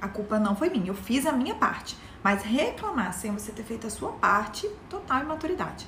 a 0.01 0.07
culpa 0.07 0.39
não 0.39 0.55
foi 0.55 0.71
minha, 0.71 0.87
eu 0.87 0.95
fiz 0.95 1.27
a 1.27 1.31
minha 1.31 1.53
parte. 1.53 1.95
Mas 2.23 2.41
reclamar 2.41 3.13
sem 3.13 3.31
você 3.31 3.51
ter 3.51 3.63
feito 3.63 3.85
a 3.85 3.91
sua 3.91 4.13
parte, 4.13 4.67
total 4.89 5.21
imaturidade. 5.21 5.85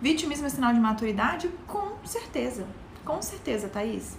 Vitimismo 0.00 0.46
é 0.46 0.50
sinal 0.50 0.72
de 0.72 0.80
maturidade? 0.80 1.50
Com 1.66 1.96
certeza. 2.04 2.66
Com 3.04 3.22
certeza, 3.22 3.68
Thaís. 3.68 4.16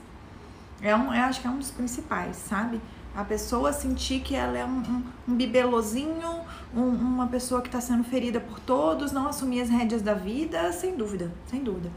É 0.82 0.96
um, 0.96 1.14
eu 1.14 1.24
acho 1.24 1.42
que 1.42 1.48
é 1.48 1.50
um 1.50 1.58
dos 1.58 1.72
principais, 1.72 2.38
sabe? 2.38 2.82
A 3.16 3.24
pessoa 3.24 3.74
sentir 3.74 4.22
que 4.22 4.36
ela 4.36 4.58
é 4.58 4.66
um, 4.66 4.78
um, 4.78 5.04
um 5.28 5.36
bibelozinho, 5.36 6.42
um, 6.76 6.90
uma 6.90 7.28
pessoa 7.28 7.62
que 7.62 7.68
está 7.68 7.82
sendo 7.82 8.04
ferida 8.04 8.40
por 8.40 8.60
todos, 8.60 9.12
não 9.12 9.28
assumir 9.28 9.62
as 9.62 9.70
rédeas 9.70 10.02
da 10.02 10.14
vida, 10.14 10.72
sem 10.72 10.96
dúvida, 10.96 11.32
sem 11.48 11.64
dúvida. 11.64 11.92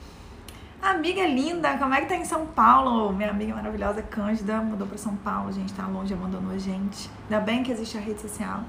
Amiga 0.80 1.26
linda, 1.26 1.76
como 1.76 1.92
é 1.92 2.00
que 2.00 2.08
tá 2.08 2.16
em 2.16 2.24
São 2.24 2.46
Paulo? 2.46 3.12
Minha 3.12 3.30
amiga 3.30 3.54
maravilhosa, 3.54 4.00
Cândida, 4.00 4.62
mudou 4.62 4.86
para 4.86 4.96
São 4.96 5.14
Paulo, 5.16 5.52
gente, 5.52 5.74
tá 5.74 5.86
longe, 5.86 6.14
abandonou 6.14 6.52
a 6.52 6.58
gente. 6.58 7.10
Ainda 7.24 7.40
bem 7.40 7.62
que 7.62 7.70
existe 7.70 7.98
a 7.98 8.00
rede 8.00 8.22
social. 8.22 8.64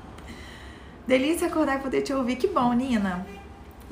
Delícia 1.07 1.47
acordar 1.47 1.77
e 1.77 1.79
poder 1.79 2.01
te 2.01 2.13
ouvir, 2.13 2.35
que 2.35 2.47
bom, 2.47 2.73
Nina. 2.73 3.25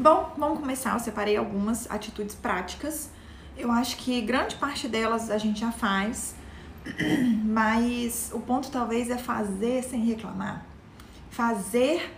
Bom, 0.01 0.34
vamos 0.38 0.60
começar. 0.60 0.94
Eu 0.94 1.00
separei 1.01 1.36
algumas 1.36 1.91
atitudes 1.91 2.34
práticas. 2.34 3.10
Eu 3.58 3.70
acho 3.70 3.98
que 3.98 4.22
grande 4.22 4.56
parte 4.56 4.88
delas 4.88 5.29
a 5.29 5.38
gente 5.38 5.60
já 5.60 5.74
faz, 5.74 6.36
mas 7.44 8.32
o 8.34 8.39
ponto 8.39 8.72
talvez 8.72 9.10
é 9.10 9.18
fazer 9.18 9.84
sem 9.84 10.06
reclamar. 10.06 10.65
Fazer 11.29 12.15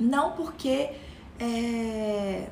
não 0.00 0.32
porque 0.32 0.88
é, 1.38 2.48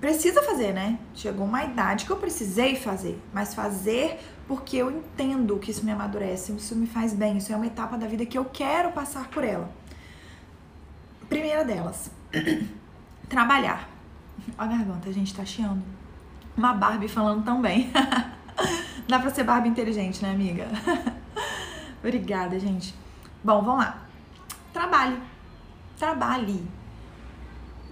precisa 0.00 0.42
fazer, 0.42 0.72
né? 0.72 0.98
Chegou 1.14 1.46
uma 1.46 1.62
idade 1.62 2.06
que 2.06 2.10
eu 2.10 2.16
precisei 2.16 2.74
fazer, 2.74 3.16
mas 3.32 3.54
fazer 3.54 4.18
porque 4.48 4.76
eu 4.76 4.90
entendo 4.90 5.56
que 5.58 5.70
isso 5.70 5.84
me 5.84 5.92
amadurece, 5.92 6.50
isso 6.50 6.74
me 6.74 6.88
faz 6.88 7.14
bem, 7.14 7.38
isso 7.38 7.52
é 7.52 7.56
uma 7.56 7.66
etapa 7.66 7.96
da 7.96 8.08
vida 8.08 8.26
que 8.26 8.36
eu 8.36 8.46
quero 8.46 8.90
passar 8.90 9.28
por 9.28 9.44
ela. 9.44 9.70
Primeira 11.28 11.64
delas. 11.64 12.10
trabalhar. 13.30 13.88
Ó 14.58 14.62
a 14.62 14.66
garganta, 14.66 15.08
a 15.08 15.12
gente 15.12 15.32
tá 15.34 15.44
chiando. 15.44 15.82
Uma 16.56 16.74
Barbie 16.74 17.08
falando 17.08 17.44
tão 17.44 17.62
bem. 17.62 17.90
Dá 19.08 19.18
pra 19.18 19.30
ser 19.30 19.44
Barbie 19.44 19.68
inteligente, 19.68 20.22
né, 20.22 20.32
amiga? 20.32 20.68
Obrigada, 22.02 22.58
gente. 22.58 22.94
Bom, 23.42 23.62
vamos 23.62 23.84
lá. 23.84 24.02
Trabalhe. 24.72 25.18
Trabalhe. 25.96 26.68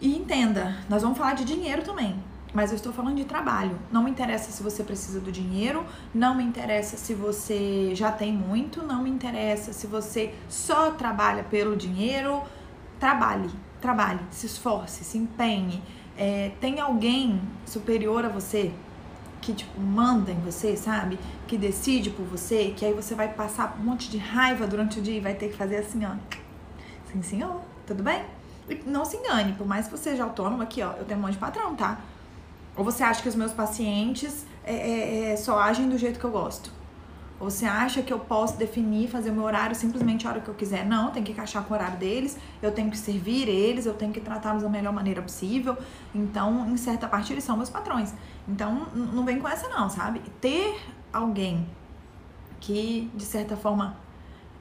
E 0.00 0.16
entenda, 0.16 0.76
nós 0.88 1.02
vamos 1.02 1.16
falar 1.16 1.34
de 1.34 1.44
dinheiro 1.44 1.82
também. 1.82 2.22
Mas 2.52 2.70
eu 2.70 2.76
estou 2.76 2.92
falando 2.92 3.16
de 3.16 3.24
trabalho. 3.24 3.78
Não 3.92 4.02
me 4.02 4.10
interessa 4.10 4.50
se 4.50 4.62
você 4.62 4.82
precisa 4.82 5.20
do 5.20 5.30
dinheiro, 5.30 5.84
não 6.14 6.34
me 6.34 6.42
interessa 6.42 6.96
se 6.96 7.14
você 7.14 7.94
já 7.94 8.10
tem 8.10 8.32
muito, 8.32 8.82
não 8.82 9.02
me 9.02 9.10
interessa 9.10 9.72
se 9.72 9.86
você 9.86 10.34
só 10.48 10.90
trabalha 10.92 11.44
pelo 11.44 11.76
dinheiro. 11.76 12.42
Trabalhe 12.98 13.50
trabalhe, 13.80 14.20
se 14.30 14.46
esforce, 14.46 15.04
se 15.04 15.18
empenhe. 15.18 15.82
É, 16.16 16.52
tem 16.60 16.80
alguém 16.80 17.40
superior 17.64 18.24
a 18.24 18.28
você 18.28 18.72
que 19.40 19.52
tipo 19.52 19.80
manda 19.80 20.30
em 20.30 20.40
você, 20.40 20.76
sabe? 20.76 21.18
Que 21.46 21.56
decide 21.56 22.10
por 22.10 22.24
você, 22.24 22.74
que 22.76 22.84
aí 22.84 22.92
você 22.92 23.14
vai 23.14 23.28
passar 23.32 23.76
um 23.80 23.84
monte 23.84 24.10
de 24.10 24.18
raiva 24.18 24.66
durante 24.66 24.98
o 24.98 25.02
dia 25.02 25.16
e 25.16 25.20
vai 25.20 25.34
ter 25.34 25.48
que 25.48 25.56
fazer 25.56 25.76
assim, 25.76 26.04
ó. 26.04 26.12
Sim, 27.10 27.22
senhor, 27.22 27.60
tudo 27.86 28.02
bem? 28.02 28.24
E 28.68 28.82
não 28.86 29.04
se 29.04 29.16
engane, 29.16 29.54
por 29.54 29.66
mais 29.66 29.86
que 29.86 29.92
você 29.92 30.10
seja 30.10 30.24
autônomo 30.24 30.62
aqui, 30.62 30.82
ó, 30.82 30.92
eu 30.92 31.04
tenho 31.04 31.18
um 31.18 31.22
monte 31.22 31.34
de 31.34 31.38
patrão, 31.38 31.74
tá? 31.74 32.00
Ou 32.76 32.84
você 32.84 33.02
acha 33.02 33.22
que 33.22 33.28
os 33.28 33.34
meus 33.34 33.52
pacientes 33.52 34.44
é, 34.64 34.74
é, 34.74 35.32
é 35.32 35.36
só 35.36 35.58
agem 35.58 35.88
do 35.88 35.96
jeito 35.96 36.18
que 36.18 36.24
eu 36.24 36.30
gosto? 36.30 36.77
Ou 37.40 37.50
você 37.50 37.66
acha 37.66 38.02
que 38.02 38.12
eu 38.12 38.18
posso 38.18 38.56
definir, 38.56 39.08
fazer 39.08 39.30
o 39.30 39.32
meu 39.32 39.44
horário 39.44 39.74
simplesmente 39.74 40.26
a 40.26 40.30
hora 40.30 40.40
que 40.40 40.48
eu 40.48 40.54
quiser? 40.54 40.84
Não, 40.84 41.12
tem 41.12 41.22
que 41.22 41.30
encaixar 41.30 41.62
com 41.62 41.72
o 41.72 41.76
horário 41.76 41.96
deles, 41.96 42.36
eu 42.60 42.72
tenho 42.72 42.90
que 42.90 42.98
servir 42.98 43.48
eles, 43.48 43.86
eu 43.86 43.94
tenho 43.94 44.12
que 44.12 44.20
tratá-los 44.20 44.62
da 44.62 44.68
melhor 44.68 44.92
maneira 44.92 45.22
possível. 45.22 45.76
Então, 46.12 46.68
em 46.68 46.76
certa 46.76 47.06
parte, 47.06 47.32
eles 47.32 47.44
são 47.44 47.56
meus 47.56 47.70
patrões. 47.70 48.12
Então, 48.48 48.88
não 48.92 49.24
vem 49.24 49.38
com 49.38 49.46
essa 49.46 49.68
não, 49.68 49.88
sabe? 49.88 50.20
Ter 50.40 50.80
alguém 51.12 51.68
que, 52.58 53.08
de 53.14 53.24
certa 53.24 53.56
forma, 53.56 53.96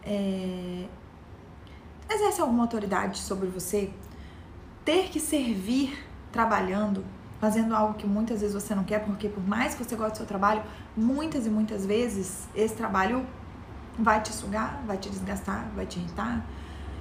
é... 0.04 0.86
exerce 2.10 2.42
alguma 2.42 2.64
autoridade 2.64 3.18
sobre 3.18 3.48
você, 3.48 3.90
ter 4.86 5.10
que 5.10 5.20
servir 5.20 5.98
trabalhando, 6.32 7.04
fazendo 7.40 7.76
algo 7.76 7.94
que 7.94 8.08
muitas 8.08 8.42
vezes 8.42 8.54
você 8.54 8.74
não 8.74 8.84
quer, 8.84 9.06
porque 9.06 9.30
por 9.30 9.46
mais 9.46 9.76
que 9.76 9.84
você 9.84 9.96
goste 9.96 10.14
do 10.14 10.18
seu 10.18 10.26
trabalho, 10.26 10.64
muitas 10.96 11.46
e 11.46 11.50
muitas 11.50 11.86
vezes 11.86 12.48
esse 12.56 12.76
trabalho 12.76 13.26
vai 13.98 14.22
te 14.22 14.34
sugar, 14.34 14.82
vai 14.86 14.98
te 14.98 15.10
desgastar, 15.10 15.68
vai 15.76 15.86
te 15.86 16.00
irritar. 16.00 16.44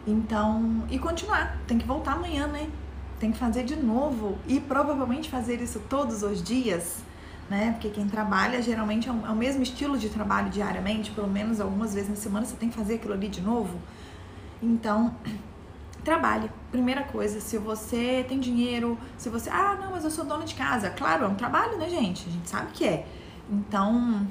Então, 0.07 0.85
e 0.91 0.99
continuar, 0.99 1.59
tem 1.67 1.79
que 1.79 1.87
voltar 1.87 2.13
amanhã, 2.13 2.47
né? 2.47 2.69
Tem 3.19 3.33
que 3.33 3.39
fazer 3.39 3.65
de 3.65 3.77
novo 3.77 4.39
e 4.47 4.61
provavelmente 4.61 5.29
fazer 5.29 5.61
isso 5.61 5.81
todos 5.89 6.23
os 6.23 6.43
dias, 6.43 7.03
né? 7.51 7.73
Porque 7.73 7.89
quem 7.89 8.07
trabalha 8.07 8.63
geralmente 8.63 9.09
é, 9.09 9.11
é 9.11 9.31
o 9.31 9.37
mesmo 9.37 9.63
estilo 9.63 9.99
de 9.99 10.09
trabalho 10.09 10.51
diariamente, 10.51 11.11
pelo 11.11 11.29
menos 11.29 11.61
algumas 11.61 11.95
vezes 11.95 12.11
na 12.11 12.17
semana 12.17 12.47
você 12.47 12.57
tem 12.57 12.69
que 12.69 12.77
fazer 12.77 12.95
aquilo 12.95 13.15
ali 13.15 13.29
de 13.29 13.41
novo. 13.41 13.79
Então, 14.63 15.15
trabalhe. 16.07 16.49
Primeira 16.71 17.03
coisa, 17.03 17.41
se 17.41 17.59
você 17.59 18.25
tem 18.29 18.39
dinheiro, 18.39 18.97
se 19.19 19.29
você, 19.29 19.51
ah, 19.51 19.77
não, 19.79 19.91
mas 19.91 20.05
eu 20.05 20.11
sou 20.11 20.25
dona 20.25 20.45
de 20.45 20.55
casa. 20.55 20.89
Claro, 20.91 21.25
é 21.25 21.29
um 21.29 21.35
trabalho, 21.35 21.77
né, 21.77 21.91
gente? 21.91 22.29
A 22.29 22.33
gente 22.33 22.49
sabe 22.49 22.71
que 22.73 22.85
é. 22.87 23.05
Então, 23.51 24.25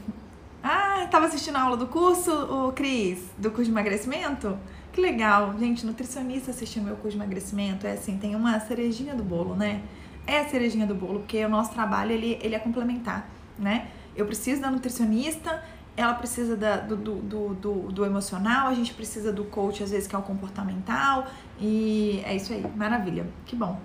ah, 0.64 1.06
tava 1.12 1.26
assistindo 1.26 1.58
a 1.58 1.62
aula 1.62 1.76
do 1.76 1.88
curso, 1.88 2.32
o 2.32 2.72
Cris, 2.72 3.20
do 3.38 3.50
curso 3.52 3.66
de 3.66 3.72
emagrecimento? 3.72 4.58
Que 4.94 5.02
legal, 5.02 5.54
gente, 5.60 5.86
nutricionista 5.86 6.52
assistindo 6.52 6.86
meu 6.86 6.96
curso 6.96 7.18
de 7.18 7.24
emagrecimento, 7.24 7.86
é 7.86 7.92
assim, 7.92 8.18
tem 8.18 8.34
uma 8.34 8.58
cerejinha 8.62 9.14
do 9.14 9.24
bolo, 9.24 9.54
né? 9.54 9.82
É 10.26 10.40
a 10.40 10.48
cerejinha 10.48 10.88
do 10.88 10.96
bolo, 10.96 11.20
porque 11.20 11.44
o 11.44 11.50
nosso 11.50 11.72
trabalho, 11.74 12.14
ele, 12.14 12.40
ele 12.42 12.56
é 12.56 12.60
complementar, 12.60 13.30
né? 13.60 13.90
Eu 14.16 14.26
preciso 14.26 14.62
da 14.62 14.72
nutricionista, 14.72 15.62
ela 15.98 16.14
precisa 16.14 16.58
da, 16.58 16.78
do, 16.78 16.96
do, 16.96 17.54
do, 17.54 17.74
do, 17.92 18.06
emocional, 18.06 18.68
a 18.68 18.74
gente 18.74 18.94
precisa 18.94 19.32
do 19.32 19.46
coach, 19.46 19.82
às 19.82 19.92
vezes, 19.92 20.08
que 20.08 20.16
é 20.16 20.20
o 20.20 20.22
comportamental, 20.22 21.28
e 21.60 22.22
é 22.26 22.36
isso 22.36 22.52
aí, 22.52 22.66
maravilha, 22.76 23.26
que 23.46 23.56
bom. 23.56 23.80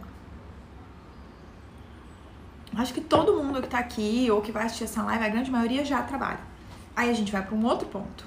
Acho 2.76 2.92
que 2.92 3.00
todo 3.00 3.34
mundo 3.34 3.60
que 3.62 3.68
tá 3.68 3.78
aqui 3.78 4.28
ou 4.30 4.40
que 4.40 4.50
vai 4.50 4.64
assistir 4.64 4.84
essa 4.84 5.02
live, 5.02 5.24
a 5.24 5.28
grande 5.28 5.50
maioria 5.50 5.84
já 5.84 6.02
trabalha. 6.02 6.40
Aí 6.96 7.10
a 7.10 7.12
gente 7.12 7.30
vai 7.30 7.44
para 7.44 7.54
um 7.54 7.64
outro 7.64 7.88
ponto. 7.88 8.24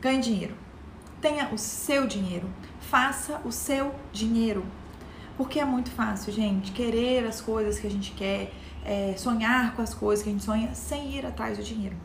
Ganhe 0.00 0.20
dinheiro. 0.20 0.54
Tenha 1.20 1.48
o 1.52 1.58
seu 1.58 2.06
dinheiro. 2.06 2.48
Faça 2.80 3.40
o 3.44 3.52
seu 3.52 3.94
dinheiro. 4.12 4.64
Porque 5.36 5.58
é 5.58 5.64
muito 5.64 5.90
fácil, 5.90 6.32
gente, 6.32 6.72
querer 6.72 7.26
as 7.26 7.40
coisas 7.40 7.78
que 7.78 7.86
a 7.86 7.90
gente 7.90 8.12
quer, 8.12 8.52
é, 8.84 9.14
sonhar 9.16 9.74
com 9.74 9.82
as 9.82 9.94
coisas 9.94 10.22
que 10.22 10.30
a 10.30 10.32
gente 10.32 10.44
sonha, 10.44 10.74
sem 10.74 11.16
ir 11.16 11.26
atrás 11.26 11.56
do 11.56 11.64
dinheiro 11.64 11.96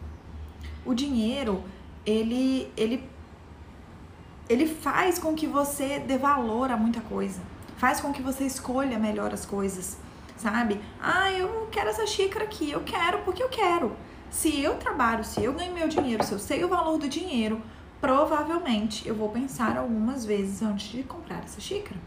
o 0.90 0.96
dinheiro, 0.96 1.64
ele, 2.04 2.72
ele, 2.76 3.08
ele 4.50 4.66
faz 4.66 5.20
com 5.20 5.36
que 5.36 5.46
você 5.46 6.00
dê 6.00 6.18
valor 6.18 6.72
a 6.72 6.78
muita 6.78 7.00
coisa. 7.02 7.40
Faz 7.78 8.02
com 8.02 8.12
que 8.12 8.24
você 8.24 8.44
escolha 8.44 8.98
melhor 8.98 9.32
as 9.32 9.46
coisas, 9.46 10.00
sabe? 10.36 10.82
Ah, 11.00 11.32
eu 11.32 11.70
quero 11.72 11.90
essa 11.90 12.08
xícara 12.08 12.46
aqui, 12.46 12.72
eu 12.72 12.82
quero 12.82 13.20
porque 13.20 13.44
eu 13.44 13.50
quero. 13.50 13.96
Se 14.32 14.60
eu 14.60 14.78
trabalho, 14.78 15.24
se 15.24 15.44
eu 15.44 15.54
ganho 15.54 15.74
meu 15.74 15.88
dinheiro, 15.88 16.24
se 16.24 16.32
eu 16.32 16.40
sei 16.40 16.64
o 16.64 16.68
valor 16.68 16.98
do 16.98 17.08
dinheiro, 17.08 17.62
provavelmente 18.02 19.08
eu 19.08 19.14
vou 19.14 19.30
pensar 19.30 19.78
algumas 19.78 20.26
vezes 20.26 20.64
antes 20.64 20.90
de 20.90 21.04
comprar 21.04 21.44
essa 21.44 21.62
xícara. 21.62 22.00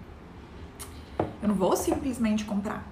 Eu 1.41 1.49
não 1.49 1.55
vou 1.55 1.77
simplesmente 1.77 2.45
comprar. 2.45 2.85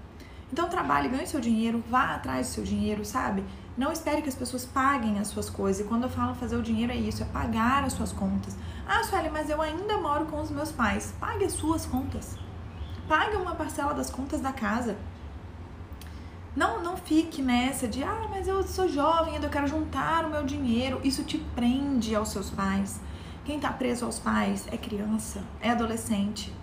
Então 0.52 0.68
trabalhe, 0.68 1.08
ganhe 1.08 1.26
seu 1.26 1.40
dinheiro, 1.40 1.82
vá 1.88 2.14
atrás 2.14 2.46
do 2.46 2.52
seu 2.52 2.64
dinheiro, 2.64 3.04
sabe? 3.04 3.44
Não 3.80 3.90
espere 3.90 4.20
que 4.20 4.28
as 4.28 4.34
pessoas 4.34 4.66
paguem 4.66 5.18
as 5.18 5.28
suas 5.28 5.48
coisas. 5.48 5.80
E 5.80 5.88
quando 5.88 6.02
eu 6.02 6.10
falo 6.10 6.34
fazer 6.34 6.54
o 6.54 6.62
dinheiro 6.62 6.92
é 6.92 6.96
isso, 6.96 7.22
é 7.22 7.24
pagar 7.24 7.82
as 7.82 7.94
suas 7.94 8.12
contas. 8.12 8.54
Ah, 8.86 9.02
Sueli, 9.02 9.30
mas 9.30 9.48
eu 9.48 9.62
ainda 9.62 9.96
moro 9.96 10.26
com 10.26 10.38
os 10.38 10.50
meus 10.50 10.70
pais. 10.70 11.14
Pague 11.18 11.46
as 11.46 11.52
suas 11.54 11.86
contas. 11.86 12.36
Pague 13.08 13.36
uma 13.36 13.54
parcela 13.54 13.94
das 13.94 14.10
contas 14.10 14.42
da 14.42 14.52
casa. 14.52 14.98
Não, 16.54 16.82
não 16.82 16.94
fique 16.94 17.40
nessa 17.40 17.88
de, 17.88 18.04
ah, 18.04 18.26
mas 18.28 18.46
eu 18.46 18.62
sou 18.64 18.86
jovem, 18.86 19.36
ainda 19.36 19.46
eu 19.46 19.50
quero 19.50 19.66
juntar 19.66 20.26
o 20.26 20.30
meu 20.30 20.44
dinheiro. 20.44 21.00
Isso 21.02 21.24
te 21.24 21.38
prende 21.38 22.14
aos 22.14 22.28
seus 22.28 22.50
pais. 22.50 23.00
Quem 23.46 23.56
está 23.56 23.72
preso 23.72 24.04
aos 24.04 24.18
pais 24.18 24.68
é 24.70 24.76
criança, 24.76 25.42
é 25.58 25.70
adolescente. 25.70 26.54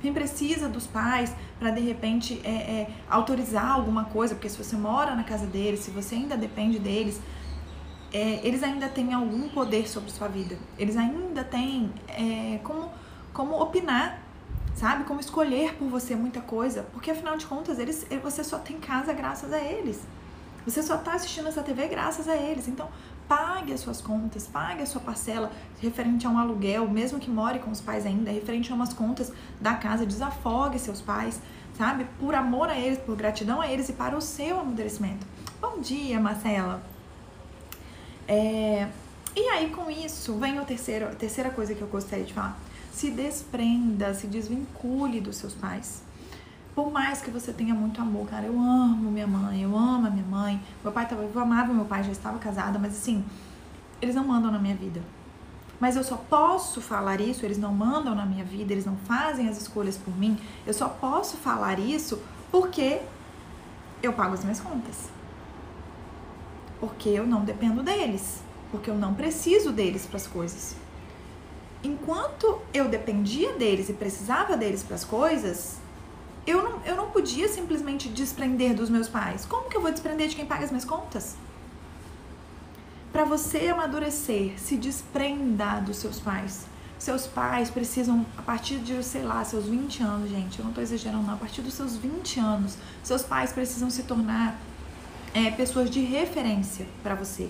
Quem 0.00 0.12
precisa 0.12 0.68
dos 0.68 0.86
pais 0.86 1.34
para 1.58 1.70
de 1.70 1.80
repente 1.80 2.40
é, 2.44 2.50
é, 2.50 2.90
autorizar 3.08 3.72
alguma 3.72 4.04
coisa, 4.04 4.34
porque 4.34 4.48
se 4.48 4.62
você 4.62 4.76
mora 4.76 5.14
na 5.14 5.24
casa 5.24 5.46
deles, 5.46 5.80
se 5.80 5.90
você 5.90 6.14
ainda 6.14 6.36
depende 6.36 6.78
deles, 6.78 7.20
é, 8.12 8.40
eles 8.46 8.62
ainda 8.62 8.88
têm 8.88 9.12
algum 9.12 9.48
poder 9.48 9.88
sobre 9.88 10.10
sua 10.10 10.28
vida. 10.28 10.56
Eles 10.78 10.96
ainda 10.96 11.42
têm 11.44 11.92
é, 12.08 12.58
como, 12.62 12.90
como 13.32 13.60
opinar, 13.60 14.20
sabe? 14.74 15.04
Como 15.04 15.20
escolher 15.20 15.74
por 15.74 15.88
você 15.88 16.14
muita 16.14 16.40
coisa, 16.40 16.84
porque 16.92 17.10
afinal 17.10 17.36
de 17.36 17.46
contas 17.46 17.78
eles, 17.78 18.06
você 18.22 18.44
só 18.44 18.58
tem 18.58 18.78
casa 18.78 19.12
graças 19.12 19.52
a 19.52 19.58
eles. 19.58 20.00
Você 20.64 20.82
só 20.82 20.96
está 20.96 21.14
assistindo 21.14 21.48
essa 21.48 21.62
TV 21.62 21.88
graças 21.88 22.28
a 22.28 22.36
eles. 22.36 22.68
Então, 22.68 22.88
pague 23.28 23.72
as 23.72 23.80
suas 23.80 24.00
contas, 24.00 24.46
pague 24.46 24.82
a 24.82 24.86
sua 24.86 25.00
parcela 25.00 25.52
referente 25.80 26.26
a 26.26 26.30
um 26.30 26.38
aluguel, 26.38 26.88
mesmo 26.88 27.20
que 27.20 27.30
more 27.30 27.58
com 27.58 27.70
os 27.70 27.80
pais 27.80 28.06
ainda, 28.06 28.30
referente 28.30 28.72
a 28.72 28.74
umas 28.74 28.94
contas 28.94 29.30
da 29.60 29.74
casa, 29.74 30.06
desafogue 30.06 30.78
seus 30.78 31.02
pais, 31.02 31.40
sabe? 31.76 32.06
Por 32.18 32.34
amor 32.34 32.70
a 32.70 32.78
eles, 32.78 32.98
por 32.98 33.14
gratidão 33.14 33.60
a 33.60 33.68
eles 33.68 33.88
e 33.90 33.92
para 33.92 34.16
o 34.16 34.20
seu 34.20 34.58
amadurecimento. 34.58 35.26
Bom 35.60 35.80
dia, 35.80 36.18
Marcela. 36.18 36.82
É... 38.26 38.88
E 39.36 39.48
aí, 39.50 39.70
com 39.70 39.90
isso, 39.90 40.34
vem 40.38 40.58
a 40.58 40.64
terceira, 40.64 41.10
a 41.10 41.14
terceira 41.14 41.50
coisa 41.50 41.74
que 41.74 41.82
eu 41.82 41.88
gostaria 41.88 42.24
de 42.24 42.32
falar. 42.32 42.58
Se 42.90 43.10
desprenda, 43.10 44.12
se 44.14 44.26
desvincule 44.26 45.20
dos 45.20 45.36
seus 45.36 45.54
pais. 45.54 46.02
Por 46.78 46.92
mais 46.92 47.20
que 47.20 47.28
você 47.28 47.52
tenha 47.52 47.74
muito 47.74 48.00
amor, 48.00 48.24
cara, 48.28 48.46
eu 48.46 48.52
amo 48.52 49.10
minha 49.10 49.26
mãe, 49.26 49.64
eu 49.64 49.76
amo 49.76 50.06
a 50.06 50.10
minha 50.10 50.24
mãe. 50.24 50.62
Meu 50.80 50.92
pai 50.92 51.08
tava, 51.08 51.24
eu 51.24 51.40
amava 51.40 51.74
meu 51.74 51.84
pai, 51.84 52.04
já 52.04 52.12
estava 52.12 52.38
casada, 52.38 52.78
mas 52.78 52.92
assim, 52.92 53.24
eles 54.00 54.14
não 54.14 54.24
mandam 54.24 54.52
na 54.52 54.60
minha 54.60 54.76
vida. 54.76 55.02
Mas 55.80 55.96
eu 55.96 56.04
só 56.04 56.16
posso 56.16 56.80
falar 56.80 57.20
isso, 57.20 57.44
eles 57.44 57.58
não 57.58 57.74
mandam 57.74 58.14
na 58.14 58.24
minha 58.24 58.44
vida, 58.44 58.72
eles 58.72 58.86
não 58.86 58.96
fazem 58.96 59.48
as 59.48 59.60
escolhas 59.60 59.96
por 59.96 60.16
mim. 60.16 60.38
Eu 60.64 60.72
só 60.72 60.88
posso 60.88 61.36
falar 61.36 61.80
isso 61.80 62.22
porque 62.48 63.00
eu 64.00 64.12
pago 64.12 64.34
as 64.34 64.44
minhas 64.44 64.60
contas. 64.60 65.08
Porque 66.78 67.08
eu 67.08 67.26
não 67.26 67.44
dependo 67.44 67.82
deles, 67.82 68.40
porque 68.70 68.88
eu 68.88 68.94
não 68.94 69.14
preciso 69.14 69.72
deles 69.72 70.06
para 70.06 70.18
as 70.18 70.28
coisas. 70.28 70.76
Enquanto 71.82 72.62
eu 72.72 72.88
dependia 72.88 73.54
deles 73.54 73.88
e 73.88 73.94
precisava 73.94 74.56
deles 74.56 74.84
para 74.84 74.94
as 74.94 75.04
coisas, 75.04 75.80
eu 76.48 76.62
não, 76.62 76.82
eu 76.84 76.96
não 76.96 77.10
podia 77.10 77.48
simplesmente 77.48 78.08
desprender 78.08 78.74
dos 78.74 78.88
meus 78.88 79.08
pais. 79.08 79.44
Como 79.44 79.68
que 79.68 79.76
eu 79.76 79.80
vou 79.80 79.90
desprender 79.90 80.28
de 80.28 80.36
quem 80.36 80.46
paga 80.46 80.64
as 80.64 80.70
minhas 80.70 80.84
contas? 80.84 81.36
Para 83.12 83.24
você 83.24 83.68
amadurecer, 83.68 84.58
se 84.58 84.76
desprenda 84.76 85.80
dos 85.80 85.96
seus 85.96 86.20
pais. 86.20 86.66
Seus 86.98 87.26
pais 87.26 87.70
precisam, 87.70 88.26
a 88.36 88.42
partir 88.42 88.78
de, 88.78 89.02
sei 89.04 89.22
lá, 89.22 89.44
seus 89.44 89.66
20 89.66 90.02
anos, 90.02 90.30
gente, 90.30 90.58
eu 90.58 90.64
não 90.64 90.72
tô 90.72 90.80
exagerando, 90.80 91.22
não, 91.22 91.34
a 91.34 91.36
partir 91.36 91.62
dos 91.62 91.74
seus 91.74 91.96
20 91.96 92.40
anos, 92.40 92.76
seus 93.04 93.22
pais 93.22 93.52
precisam 93.52 93.88
se 93.88 94.02
tornar 94.02 94.58
é, 95.32 95.50
pessoas 95.50 95.90
de 95.90 96.00
referência 96.00 96.86
para 97.02 97.14
você. 97.14 97.48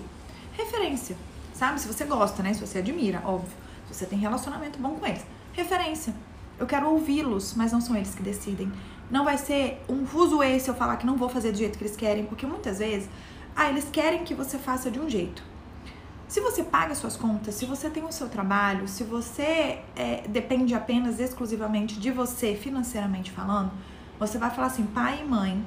Referência, 0.53 1.17
sabe? 1.53 1.79
Se 1.81 1.87
você 1.87 2.05
gosta, 2.05 2.43
né? 2.43 2.53
Se 2.53 2.65
você 2.65 2.79
admira, 2.79 3.21
óbvio. 3.25 3.57
Se 3.87 3.95
você 3.95 4.05
tem 4.05 4.19
relacionamento 4.19 4.77
bom 4.77 4.95
com 4.95 5.05
eles. 5.05 5.25
Referência. 5.53 6.13
Eu 6.59 6.67
quero 6.67 6.89
ouvi-los, 6.89 7.53
mas 7.55 7.71
não 7.71 7.79
são 7.79 7.95
eles 7.95 8.13
que 8.13 8.21
decidem. 8.21 8.71
Não 9.09 9.23
vai 9.23 9.37
ser 9.37 9.81
um 9.87 10.05
fuso 10.05 10.43
esse 10.43 10.69
eu 10.69 10.75
falar 10.75 10.97
que 10.97 11.05
não 11.05 11.15
vou 11.15 11.29
fazer 11.29 11.51
do 11.51 11.57
jeito 11.57 11.77
que 11.77 11.83
eles 11.83 11.95
querem, 11.95 12.25
porque 12.25 12.45
muitas 12.45 12.79
vezes, 12.79 13.09
ah, 13.55 13.69
eles 13.69 13.87
querem 13.89 14.23
que 14.23 14.35
você 14.35 14.57
faça 14.57 14.91
de 14.91 14.99
um 14.99 15.09
jeito. 15.09 15.41
Se 16.27 16.41
você 16.41 16.63
paga 16.63 16.93
suas 16.93 17.15
contas, 17.15 17.55
se 17.55 17.65
você 17.65 17.89
tem 17.89 18.03
o 18.03 18.11
seu 18.11 18.29
trabalho, 18.29 18.87
se 18.87 19.03
você 19.03 19.79
é, 19.95 20.23
depende 20.27 20.75
apenas 20.75 21.19
exclusivamente 21.19 21.99
de 21.99 22.11
você 22.11 22.55
financeiramente 22.55 23.31
falando, 23.31 23.71
você 24.19 24.37
vai 24.37 24.51
falar 24.51 24.67
assim, 24.67 24.85
pai 24.85 25.21
e 25.23 25.25
mãe, 25.25 25.65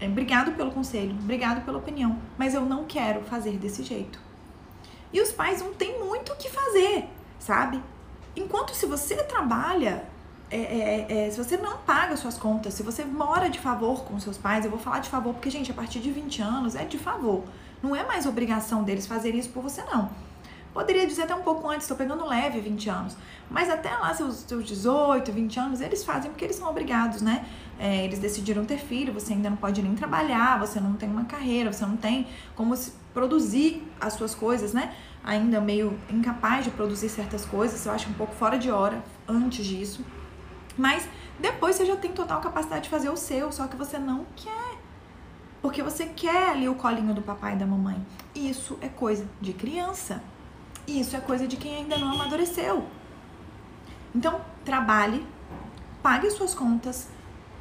é, 0.00 0.06
obrigado 0.06 0.52
pelo 0.52 0.72
conselho, 0.72 1.16
obrigado 1.22 1.64
pela 1.64 1.78
opinião, 1.78 2.18
mas 2.36 2.54
eu 2.54 2.62
não 2.62 2.84
quero 2.84 3.22
fazer 3.22 3.56
desse 3.56 3.82
jeito. 3.82 4.20
E 5.12 5.22
os 5.22 5.32
pais 5.32 5.62
não 5.62 5.72
têm 5.72 5.98
muito 5.98 6.32
o 6.32 6.36
que 6.36 6.50
fazer, 6.50 7.08
sabe? 7.38 7.80
Enquanto 8.38 8.72
se 8.72 8.86
você 8.86 9.16
trabalha, 9.24 10.04
é, 10.48 10.56
é, 10.56 11.26
é, 11.26 11.30
se 11.30 11.36
você 11.36 11.56
não 11.56 11.78
paga 11.78 12.16
suas 12.16 12.38
contas, 12.38 12.72
se 12.74 12.84
você 12.84 13.04
mora 13.04 13.50
de 13.50 13.58
favor 13.58 14.04
com 14.04 14.18
seus 14.20 14.38
pais, 14.38 14.64
eu 14.64 14.70
vou 14.70 14.78
falar 14.78 15.00
de 15.00 15.10
favor 15.10 15.34
porque, 15.34 15.50
gente, 15.50 15.72
a 15.72 15.74
partir 15.74 15.98
de 15.98 16.12
20 16.12 16.40
anos 16.40 16.76
é 16.76 16.84
de 16.84 16.98
favor. 16.98 17.42
Não 17.82 17.96
é 17.96 18.06
mais 18.06 18.26
obrigação 18.26 18.84
deles 18.84 19.08
fazerem 19.08 19.40
isso 19.40 19.50
por 19.50 19.62
você, 19.62 19.82
não. 19.82 20.08
Poderia 20.72 21.04
dizer 21.04 21.22
até 21.22 21.34
um 21.34 21.42
pouco 21.42 21.68
antes, 21.68 21.82
estou 21.82 21.96
pegando 21.96 22.24
leve 22.24 22.60
20 22.60 22.88
anos. 22.88 23.16
Mas 23.50 23.68
até 23.68 23.90
lá, 23.90 24.14
seus, 24.14 24.36
seus 24.36 24.64
18, 24.64 25.32
20 25.32 25.58
anos, 25.58 25.80
eles 25.80 26.04
fazem 26.04 26.30
porque 26.30 26.44
eles 26.44 26.54
são 26.54 26.68
obrigados, 26.70 27.20
né? 27.20 27.44
É, 27.76 28.04
eles 28.04 28.20
decidiram 28.20 28.64
ter 28.64 28.78
filho, 28.78 29.12
você 29.12 29.32
ainda 29.32 29.50
não 29.50 29.56
pode 29.56 29.82
nem 29.82 29.96
trabalhar, 29.96 30.60
você 30.60 30.78
não 30.78 30.92
tem 30.92 31.08
uma 31.08 31.24
carreira, 31.24 31.72
você 31.72 31.84
não 31.84 31.96
tem 31.96 32.28
como 32.54 32.76
produzir 33.12 33.82
as 34.00 34.12
suas 34.12 34.34
coisas, 34.34 34.72
né? 34.72 34.94
Ainda 35.28 35.60
meio 35.60 35.96
incapaz 36.08 36.64
de 36.64 36.70
produzir 36.70 37.10
certas 37.10 37.44
coisas, 37.44 37.84
eu 37.84 37.92
acho 37.92 38.08
um 38.08 38.14
pouco 38.14 38.34
fora 38.34 38.58
de 38.58 38.70
hora 38.70 39.04
antes 39.28 39.64
disso. 39.66 40.02
Mas 40.76 41.06
depois 41.38 41.76
você 41.76 41.84
já 41.84 41.96
tem 41.96 42.12
total 42.12 42.40
capacidade 42.40 42.84
de 42.84 42.88
fazer 42.88 43.10
o 43.10 43.16
seu, 43.16 43.52
só 43.52 43.66
que 43.66 43.76
você 43.76 43.98
não 43.98 44.24
quer. 44.34 44.78
porque 45.60 45.82
você 45.82 46.06
quer 46.06 46.50
ali 46.50 46.68
o 46.68 46.74
colinho 46.74 47.12
do 47.12 47.20
papai 47.20 47.54
e 47.54 47.56
da 47.56 47.66
mamãe. 47.66 48.00
Isso 48.34 48.78
é 48.80 48.88
coisa 48.88 49.26
de 49.40 49.52
criança. 49.52 50.22
Isso 50.86 51.16
é 51.16 51.20
coisa 51.20 51.46
de 51.46 51.56
quem 51.56 51.76
ainda 51.76 51.98
não 51.98 52.12
amadureceu. 52.12 52.86
Então, 54.14 54.40
trabalhe, 54.64 55.26
pague 56.02 56.30
suas 56.30 56.54
contas. 56.54 57.08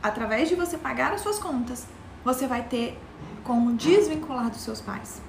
Através 0.01 0.47
de 0.47 0.55
você 0.55 0.77
pagar 0.77 1.11
as 1.11 1.21
suas 1.21 1.39
contas, 1.39 1.87
você 2.23 2.47
vai 2.47 2.63
ter 2.63 2.97
como 3.43 3.73
desvincular 3.73 4.49
dos 4.49 4.61
seus 4.61 4.79
pais. 4.79 5.21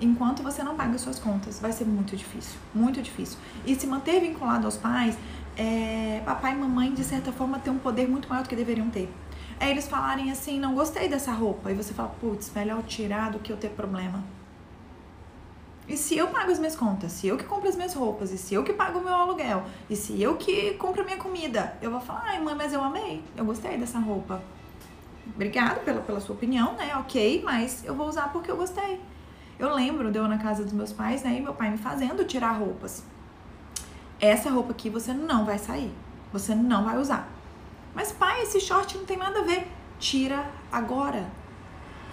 Enquanto 0.00 0.42
você 0.42 0.62
não 0.62 0.74
paga 0.74 0.94
as 0.94 1.00
suas 1.02 1.18
contas, 1.18 1.60
vai 1.60 1.72
ser 1.72 1.84
muito 1.84 2.16
difícil, 2.16 2.58
muito 2.74 3.02
difícil. 3.02 3.38
E 3.66 3.74
se 3.74 3.86
manter 3.86 4.20
vinculado 4.20 4.64
aos 4.64 4.76
pais, 4.76 5.16
é, 5.56 6.22
papai 6.24 6.52
e 6.52 6.56
mamãe, 6.56 6.94
de 6.94 7.04
certa 7.04 7.30
forma, 7.32 7.58
têm 7.58 7.72
um 7.72 7.78
poder 7.78 8.08
muito 8.08 8.28
maior 8.28 8.42
do 8.42 8.48
que 8.48 8.56
deveriam 8.56 8.88
ter. 8.88 9.12
É 9.58 9.68
eles 9.70 9.86
falarem 9.86 10.30
assim, 10.30 10.58
não 10.58 10.74
gostei 10.74 11.06
dessa 11.06 11.32
roupa. 11.32 11.70
E 11.70 11.74
você 11.74 11.92
fala, 11.92 12.08
putz, 12.20 12.50
melhor 12.54 12.82
tirar 12.82 13.30
do 13.30 13.38
que 13.38 13.52
eu 13.52 13.58
ter 13.58 13.68
problema. 13.68 14.24
E 15.86 15.96
se 15.96 16.16
eu 16.16 16.28
pago 16.28 16.50
as 16.50 16.58
minhas 16.58 16.76
contas, 16.76 17.12
se 17.12 17.26
eu 17.26 17.36
que 17.36 17.44
compro 17.44 17.68
as 17.68 17.76
minhas 17.76 17.92
roupas, 17.92 18.30
e 18.30 18.38
se 18.38 18.54
eu 18.54 18.62
que 18.62 18.72
pago 18.72 19.00
o 19.00 19.04
meu 19.04 19.12
aluguel, 19.12 19.64
e 19.90 19.96
se 19.96 20.22
eu 20.22 20.36
que 20.36 20.74
compro 20.74 21.02
a 21.02 21.04
minha 21.04 21.16
comida, 21.18 21.76
eu 21.82 21.90
vou 21.90 22.00
falar, 22.00 22.22
ai 22.26 22.40
mãe, 22.40 22.54
mas 22.54 22.72
eu 22.72 22.82
amei, 22.82 23.22
eu 23.36 23.44
gostei 23.44 23.76
dessa 23.76 23.98
roupa. 23.98 24.40
Obrigada 25.34 25.80
pela, 25.80 26.00
pela 26.00 26.20
sua 26.20 26.34
opinião, 26.34 26.74
né? 26.74 26.96
Ok, 26.96 27.42
mas 27.44 27.84
eu 27.84 27.94
vou 27.94 28.08
usar 28.08 28.32
porque 28.32 28.50
eu 28.50 28.56
gostei. 28.56 29.00
Eu 29.60 29.74
lembro 29.74 30.10
de 30.10 30.16
eu 30.16 30.26
na 30.26 30.38
casa 30.38 30.64
dos 30.64 30.72
meus 30.72 30.90
pais, 30.90 31.22
né? 31.22 31.36
E 31.36 31.40
meu 31.42 31.52
pai 31.52 31.68
me 31.68 31.76
fazendo 31.76 32.24
tirar 32.24 32.52
roupas. 32.52 33.04
Essa 34.18 34.48
roupa 34.48 34.72
aqui 34.72 34.88
você 34.88 35.12
não 35.12 35.44
vai 35.44 35.58
sair. 35.58 35.94
Você 36.32 36.54
não 36.54 36.82
vai 36.82 36.96
usar. 36.96 37.28
Mas 37.94 38.10
pai, 38.10 38.40
esse 38.40 38.58
short 38.58 38.96
não 38.96 39.04
tem 39.04 39.18
nada 39.18 39.40
a 39.40 39.42
ver. 39.42 39.70
Tira 39.98 40.46
agora. 40.72 41.26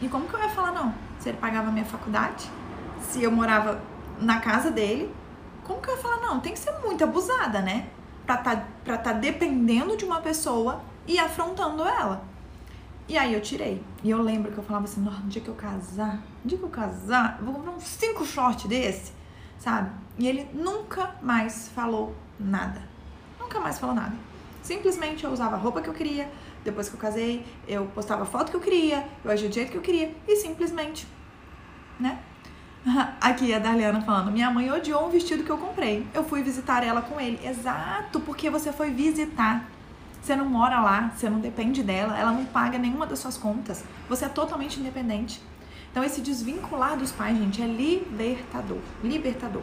E 0.01 0.09
como 0.09 0.27
que 0.27 0.33
eu 0.33 0.41
ia 0.41 0.49
falar 0.49 0.73
não? 0.73 0.93
Se 1.19 1.29
ele 1.29 1.37
pagava 1.37 1.71
minha 1.71 1.85
faculdade, 1.85 2.51
se 3.01 3.23
eu 3.23 3.31
morava 3.31 3.81
na 4.19 4.41
casa 4.41 4.69
dele, 4.69 5.15
como 5.63 5.79
que 5.81 5.89
eu 5.89 5.95
ia 5.95 6.01
falar 6.01 6.17
não? 6.17 6.41
Tem 6.41 6.51
que 6.51 6.59
ser 6.59 6.73
muito 6.83 7.01
abusada, 7.01 7.61
né? 7.61 7.87
Pra 8.25 8.35
tá, 8.35 8.61
pra 8.83 8.97
tá 8.97 9.13
dependendo 9.13 9.95
de 9.95 10.03
uma 10.03 10.19
pessoa 10.19 10.81
e 11.07 11.17
afrontando 11.17 11.87
ela. 11.87 12.25
E 13.07 13.17
aí 13.17 13.33
eu 13.33 13.41
tirei. 13.41 13.81
E 14.03 14.09
eu 14.09 14.21
lembro 14.21 14.51
que 14.51 14.57
eu 14.57 14.63
falava 14.63 14.85
assim, 14.85 15.01
no 15.01 15.11
dia 15.29 15.41
que 15.41 15.47
eu 15.47 15.55
casar, 15.55 16.15
no 16.43 16.49
dia 16.49 16.57
que 16.57 16.63
eu 16.63 16.69
casar, 16.69 17.37
eu 17.39 17.45
vou 17.45 17.53
comprar 17.55 17.71
uns 17.71 17.83
cinco 17.83 18.25
shorts 18.25 18.65
desse, 18.65 19.13
sabe? 19.57 19.91
E 20.19 20.27
ele 20.27 20.47
nunca 20.53 21.15
mais 21.21 21.69
falou 21.69 22.13
nada. 22.39 22.81
Nunca 23.39 23.59
mais 23.59 23.79
falou 23.79 23.95
nada. 23.95 24.15
Simplesmente 24.61 25.23
eu 25.23 25.31
usava 25.31 25.55
a 25.55 25.59
roupa 25.59 25.81
que 25.81 25.87
eu 25.87 25.93
queria, 25.93 26.29
depois 26.65 26.89
que 26.89 26.95
eu 26.95 26.99
casei, 26.99 27.45
eu 27.65 27.85
postava 27.87 28.23
a 28.23 28.25
foto 28.25 28.51
que 28.51 28.57
eu 28.57 28.61
queria, 28.61 29.07
eu 29.23 29.31
agia 29.31 29.47
do 29.47 29.55
jeito 29.55 29.71
que 29.71 29.77
eu 29.77 29.81
queria, 29.81 30.13
e 30.27 30.35
simplesmente, 30.35 31.07
né? 31.97 32.19
Aqui 33.21 33.53
a 33.53 33.59
Darliana 33.59 34.01
falando, 34.01 34.31
minha 34.31 34.51
mãe 34.51 34.69
odiou 34.71 35.07
um 35.07 35.09
vestido 35.09 35.43
que 35.43 35.49
eu 35.49 35.57
comprei. 35.57 36.05
Eu 36.13 36.23
fui 36.23 36.41
visitar 36.41 36.83
ela 36.83 37.01
com 37.01 37.19
ele. 37.19 37.39
Exato, 37.45 38.19
porque 38.19 38.49
você 38.49 38.71
foi 38.71 38.91
visitar. 38.91 39.65
Você 40.27 40.35
não 40.35 40.43
mora 40.43 40.81
lá, 40.81 41.13
você 41.15 41.29
não 41.29 41.39
depende 41.39 41.81
dela, 41.81 42.19
ela 42.19 42.33
não 42.33 42.43
paga 42.43 42.77
nenhuma 42.77 43.07
das 43.07 43.19
suas 43.19 43.37
contas. 43.37 43.85
Você 44.09 44.25
é 44.25 44.27
totalmente 44.27 44.77
independente. 44.77 45.41
Então 45.89 46.03
esse 46.03 46.19
desvincular 46.19 46.97
dos 46.97 47.13
pais, 47.13 47.37
gente, 47.37 47.61
é 47.61 47.65
libertador. 47.65 48.81
Libertador. 49.01 49.61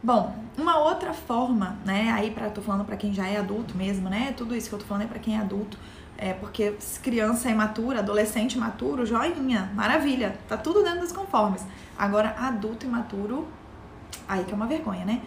Bom, 0.00 0.36
uma 0.56 0.78
outra 0.78 1.12
forma, 1.12 1.76
né? 1.84 2.12
Aí 2.12 2.30
para 2.30 2.48
tô 2.48 2.62
falando 2.62 2.84
para 2.84 2.96
quem 2.96 3.12
já 3.12 3.26
é 3.26 3.38
adulto 3.38 3.76
mesmo, 3.76 4.08
né? 4.08 4.32
Tudo 4.36 4.54
isso 4.54 4.68
que 4.68 4.76
eu 4.76 4.78
tô 4.78 4.84
falando 4.84 5.02
é 5.02 5.08
para 5.08 5.18
quem 5.18 5.36
é 5.36 5.40
adulto. 5.40 5.76
É 6.16 6.32
porque 6.32 6.76
criança 7.02 7.50
imatura, 7.50 7.98
adolescente 7.98 8.54
imaturo, 8.54 9.04
joinha, 9.04 9.68
maravilha, 9.74 10.38
tá 10.46 10.56
tudo 10.56 10.84
dentro 10.84 11.00
dos 11.00 11.10
conformes. 11.10 11.66
Agora, 11.98 12.36
adulto 12.38 12.86
imaturo, 12.86 13.48
aí 14.28 14.44
que 14.44 14.52
é 14.52 14.54
uma 14.54 14.68
vergonha, 14.68 15.04
né? 15.04 15.22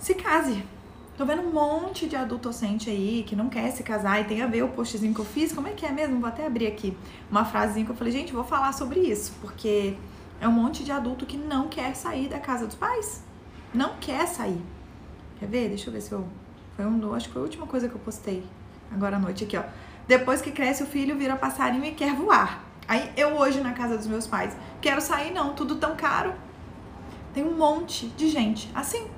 Se 0.00 0.12
case. 0.16 0.64
Tô 1.18 1.24
vendo 1.24 1.42
um 1.42 1.50
monte 1.50 2.06
de 2.06 2.14
adulto 2.14 2.48
docente 2.48 2.88
aí 2.88 3.24
que 3.26 3.34
não 3.34 3.48
quer 3.48 3.72
se 3.72 3.82
casar 3.82 4.20
e 4.20 4.24
tem 4.24 4.40
a 4.40 4.46
ver 4.46 4.62
o 4.62 4.68
postzinho 4.68 5.12
que 5.12 5.18
eu 5.18 5.24
fiz. 5.24 5.52
Como 5.52 5.66
é 5.66 5.72
que 5.72 5.84
é 5.84 5.90
mesmo? 5.90 6.20
Vou 6.20 6.28
até 6.28 6.46
abrir 6.46 6.68
aqui 6.68 6.96
uma 7.28 7.44
frasezinha 7.44 7.84
que 7.84 7.90
eu 7.90 7.96
falei, 7.96 8.12
gente, 8.12 8.32
vou 8.32 8.44
falar 8.44 8.72
sobre 8.72 9.00
isso, 9.00 9.32
porque 9.40 9.96
é 10.40 10.46
um 10.46 10.52
monte 10.52 10.84
de 10.84 10.92
adulto 10.92 11.26
que 11.26 11.36
não 11.36 11.66
quer 11.66 11.96
sair 11.96 12.28
da 12.28 12.38
casa 12.38 12.66
dos 12.66 12.76
pais. 12.76 13.24
Não 13.74 13.96
quer 14.00 14.28
sair. 14.28 14.62
Quer 15.40 15.46
ver? 15.46 15.68
Deixa 15.70 15.88
eu 15.88 15.92
ver 15.92 16.02
se 16.02 16.12
eu. 16.12 16.24
Foi 16.76 16.86
um, 16.86 17.12
acho 17.12 17.26
que 17.26 17.32
foi 17.32 17.42
a 17.42 17.44
última 17.44 17.66
coisa 17.66 17.88
que 17.88 17.96
eu 17.96 18.00
postei 18.00 18.44
agora 18.92 19.16
à 19.16 19.18
noite 19.18 19.42
aqui, 19.42 19.56
ó. 19.56 19.64
Depois 20.06 20.40
que 20.40 20.52
cresce 20.52 20.84
o 20.84 20.86
filho, 20.86 21.18
vira 21.18 21.34
passarinho 21.34 21.84
e 21.84 21.90
quer 21.96 22.14
voar. 22.14 22.64
Aí 22.86 23.10
eu 23.16 23.30
hoje 23.30 23.60
na 23.60 23.72
casa 23.72 23.96
dos 23.96 24.06
meus 24.06 24.28
pais, 24.28 24.56
quero 24.80 25.00
sair 25.00 25.32
não, 25.32 25.52
tudo 25.52 25.74
tão 25.74 25.96
caro. 25.96 26.32
Tem 27.34 27.44
um 27.44 27.56
monte 27.56 28.06
de 28.06 28.28
gente 28.28 28.70
assim. 28.72 29.17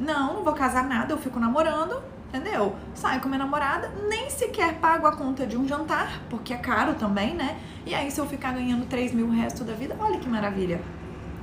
Não, 0.00 0.34
não 0.34 0.42
vou 0.42 0.54
casar 0.54 0.84
nada, 0.84 1.12
eu 1.12 1.18
fico 1.18 1.38
namorando, 1.38 2.02
entendeu? 2.28 2.74
Saio 2.94 3.20
com 3.20 3.28
minha 3.28 3.38
namorada, 3.38 3.92
nem 4.08 4.30
sequer 4.30 4.74
pago 4.74 5.06
a 5.06 5.14
conta 5.14 5.46
de 5.46 5.56
um 5.56 5.68
jantar, 5.68 6.20
porque 6.30 6.54
é 6.54 6.56
caro 6.56 6.94
também, 6.94 7.34
né? 7.34 7.58
E 7.84 7.94
aí 7.94 8.10
se 8.10 8.20
eu 8.20 8.26
ficar 8.26 8.52
ganhando 8.52 8.86
3 8.86 9.12
mil 9.12 9.26
o 9.26 9.30
resto 9.30 9.62
da 9.62 9.74
vida, 9.74 9.96
olha 10.00 10.18
que 10.18 10.28
maravilha 10.28 10.80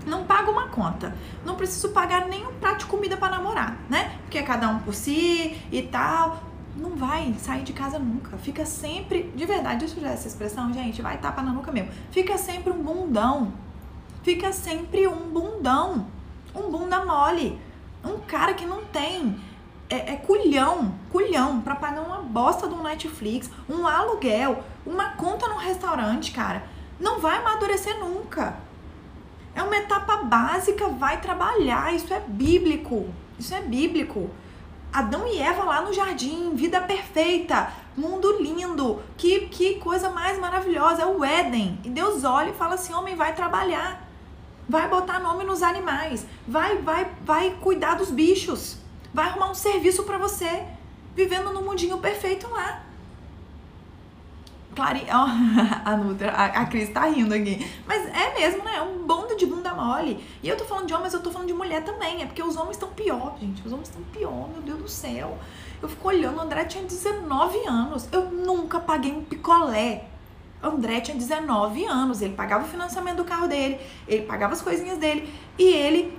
não 0.07 0.23
pago 0.23 0.51
uma 0.51 0.69
conta. 0.69 1.13
Não 1.45 1.55
preciso 1.55 1.89
pagar 1.89 2.27
nem 2.27 2.47
um 2.47 2.53
prato 2.53 2.79
de 2.79 2.85
comida 2.85 3.17
para 3.17 3.29
namorar, 3.29 3.77
né? 3.89 4.17
Porque 4.21 4.37
é 4.37 4.41
cada 4.41 4.69
um 4.69 4.79
por 4.79 4.93
si 4.93 5.61
e 5.69 5.81
tal 5.81 6.47
não 6.77 6.95
vai 6.95 7.33
sair 7.39 7.63
de 7.63 7.73
casa 7.73 7.97
nunca. 7.99 8.37
Fica 8.37 8.65
sempre, 8.65 9.31
de 9.35 9.45
verdade, 9.45 9.79
deixa 9.79 9.95
eu 9.95 9.99
usar 9.99 10.11
essa 10.11 10.27
expressão, 10.27 10.71
gente, 10.71 11.01
vai 11.01 11.17
tapa 11.17 11.41
na 11.41 11.51
nuca 11.51 11.71
mesmo. 11.71 11.91
Fica 12.11 12.37
sempre 12.37 12.71
um 12.71 12.81
bundão. 12.81 13.51
Fica 14.23 14.51
sempre 14.53 15.07
um 15.07 15.29
bundão. 15.31 16.05
Um 16.55 16.69
bunda 16.69 17.03
mole. 17.03 17.59
Um 18.03 18.19
cara 18.19 18.53
que 18.53 18.65
não 18.65 18.83
tem 18.85 19.39
é, 19.89 20.13
é 20.13 20.15
culhão, 20.17 20.93
culhão, 21.11 21.61
pra 21.61 21.75
pagar 21.75 22.01
uma 22.01 22.21
bosta 22.21 22.67
do 22.67 22.81
Netflix, 22.81 23.49
um 23.69 23.87
aluguel, 23.87 24.63
uma 24.85 25.09
conta 25.11 25.47
no 25.47 25.57
restaurante, 25.57 26.31
cara. 26.31 26.63
Não 26.99 27.19
vai 27.19 27.37
amadurecer 27.37 27.99
nunca. 27.99 28.55
É 29.55 29.63
uma 29.63 29.77
etapa 29.77 30.17
básica, 30.17 30.87
vai 30.89 31.19
trabalhar. 31.19 31.93
Isso 31.93 32.13
é 32.13 32.19
bíblico. 32.19 33.07
Isso 33.39 33.53
é 33.53 33.61
bíblico. 33.61 34.29
Adão 34.91 35.27
e 35.27 35.39
Eva 35.39 35.63
lá 35.63 35.81
no 35.81 35.93
jardim, 35.93 36.55
vida 36.55 36.81
perfeita, 36.81 37.71
mundo 37.95 38.41
lindo, 38.41 39.01
que, 39.17 39.41
que 39.47 39.75
coisa 39.75 40.09
mais 40.09 40.39
maravilhosa, 40.39 41.03
é 41.03 41.05
o 41.05 41.23
Éden. 41.23 41.79
E 41.83 41.89
Deus 41.89 42.23
olha 42.23 42.49
e 42.49 42.53
fala 42.53 42.75
assim: 42.75 42.93
homem, 42.93 43.15
vai 43.15 43.35
trabalhar, 43.35 44.06
vai 44.67 44.87
botar 44.87 45.19
nome 45.19 45.43
nos 45.43 45.63
animais, 45.63 46.25
vai, 46.47 46.77
vai, 46.77 47.11
vai 47.23 47.51
cuidar 47.61 47.95
dos 47.95 48.11
bichos, 48.11 48.77
vai 49.13 49.27
arrumar 49.27 49.51
um 49.51 49.55
serviço 49.55 50.03
para 50.03 50.17
você, 50.17 50.65
vivendo 51.15 51.51
no 51.53 51.61
mundinho 51.61 51.97
perfeito 51.97 52.47
lá. 52.49 52.83
Claro, 54.77 54.99
oh, 55.07 55.89
a 55.89 55.97
Nutra, 55.97 56.31
a, 56.31 56.45
a 56.45 56.65
Cris 56.67 56.91
tá 56.91 57.07
rindo 57.07 57.33
aqui. 57.33 57.67
Mas 57.87 58.05
é 58.15 58.39
mesmo, 58.39 58.63
né? 58.63 58.75
É 58.75 58.81
um 58.83 59.07
bando 59.07 59.35
de 59.35 59.43
bunda 59.43 59.73
mole. 59.73 60.23
E 60.43 60.47
eu 60.47 60.55
tô 60.55 60.65
falando 60.65 60.85
de 60.85 60.93
homens, 60.93 61.15
eu 61.15 61.23
tô 61.23 61.31
falando 61.31 61.47
de 61.47 61.53
mulher 61.55 61.83
também. 61.83 62.21
É 62.21 62.27
porque 62.27 62.43
os 62.43 62.55
homens 62.55 62.75
estão 62.75 62.89
pior, 62.89 63.35
gente. 63.39 63.65
Os 63.65 63.73
homens 63.73 63.89
estão 63.89 64.03
pior, 64.13 64.47
meu 64.49 64.61
Deus 64.61 64.79
do 64.79 64.87
céu. 64.87 65.35
Eu 65.81 65.89
fico 65.89 66.07
olhando, 66.07 66.37
o 66.37 66.41
André 66.41 66.63
tinha 66.65 66.83
19 66.83 67.65
anos. 67.65 68.07
Eu 68.11 68.29
nunca 68.29 68.79
paguei 68.79 69.11
um 69.11 69.23
picolé. 69.23 70.05
André 70.61 71.01
tinha 71.01 71.17
19 71.17 71.85
anos. 71.85 72.21
Ele 72.21 72.33
pagava 72.33 72.65
o 72.65 72.67
financiamento 72.67 73.17
do 73.17 73.25
carro 73.25 73.47
dele, 73.47 73.79
ele 74.07 74.23
pagava 74.23 74.53
as 74.53 74.61
coisinhas 74.61 74.97
dele 74.97 75.31
e 75.57 75.63
ele 75.63 76.17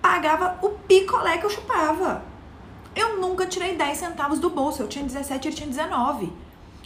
pagava 0.00 0.58
o 0.62 0.70
picolé 0.70 1.38
que 1.38 1.46
eu 1.46 1.50
chupava. 1.50 2.22
Eu 2.94 3.20
nunca 3.20 3.46
tirei 3.46 3.76
10 3.76 3.96
centavos 3.96 4.38
do 4.38 4.50
bolso. 4.50 4.82
Eu 4.82 4.88
tinha 4.88 5.04
17, 5.04 5.48
ele 5.48 5.56
tinha 5.56 5.68
19. 5.68 6.32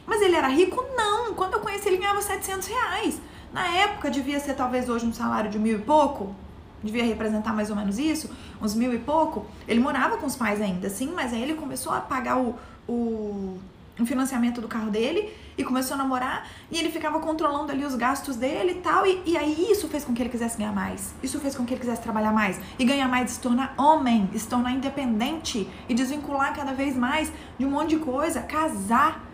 Mas 0.06 0.22
ele 0.22 0.36
era 0.36 0.48
rico? 0.48 0.84
Não. 0.96 1.34
Quando 1.34 1.54
eu 1.54 1.60
conheci 1.60 1.88
ele 1.88 1.96
ganhava 1.96 2.22
700 2.22 2.68
reais. 2.68 3.20
Na 3.52 3.66
época 3.68 4.10
devia 4.10 4.38
ser 4.38 4.54
talvez 4.54 4.88
hoje 4.88 5.06
um 5.06 5.12
salário 5.12 5.50
de 5.50 5.58
mil 5.58 5.78
e 5.78 5.82
pouco. 5.82 6.34
Devia 6.82 7.04
representar 7.04 7.54
mais 7.54 7.70
ou 7.70 7.76
menos 7.76 7.98
isso, 7.98 8.30
uns 8.60 8.74
mil 8.74 8.92
e 8.92 8.98
pouco. 8.98 9.46
Ele 9.66 9.80
morava 9.80 10.18
com 10.18 10.26
os 10.26 10.36
pais 10.36 10.60
ainda, 10.60 10.90
sim, 10.90 11.10
mas 11.14 11.32
aí 11.32 11.42
ele 11.42 11.54
começou 11.54 11.92
a 11.92 12.00
pagar 12.00 12.38
o, 12.38 12.54
o, 12.86 13.58
o 13.98 14.04
financiamento 14.04 14.60
do 14.60 14.68
carro 14.68 14.90
dele 14.90 15.32
e 15.56 15.64
começou 15.64 15.94
a 15.94 15.98
namorar 15.98 16.46
e 16.70 16.78
ele 16.78 16.90
ficava 16.90 17.18
controlando 17.18 17.72
ali 17.72 17.84
os 17.84 17.94
gastos 17.94 18.36
dele 18.36 18.72
e 18.72 18.80
tal. 18.82 19.06
E, 19.06 19.22
e 19.24 19.36
aí 19.36 19.68
isso 19.70 19.88
fez 19.88 20.04
com 20.04 20.12
que 20.12 20.22
ele 20.22 20.28
quisesse 20.28 20.58
ganhar 20.58 20.72
mais. 20.72 21.14
Isso 21.22 21.40
fez 21.40 21.54
com 21.54 21.64
que 21.64 21.72
ele 21.72 21.80
quisesse 21.80 22.02
trabalhar 22.02 22.32
mais 22.32 22.60
e 22.78 22.84
ganhar 22.84 23.08
mais, 23.08 23.30
se 23.30 23.40
tornar 23.40 23.74
homem, 23.78 24.28
se 24.34 24.46
tornar 24.46 24.72
independente 24.72 25.68
e 25.88 25.94
desvincular 25.94 26.54
cada 26.54 26.72
vez 26.72 26.94
mais 26.94 27.32
de 27.58 27.64
um 27.64 27.70
monte 27.70 27.90
de 27.90 27.96
coisa, 27.96 28.42
casar 28.42 29.26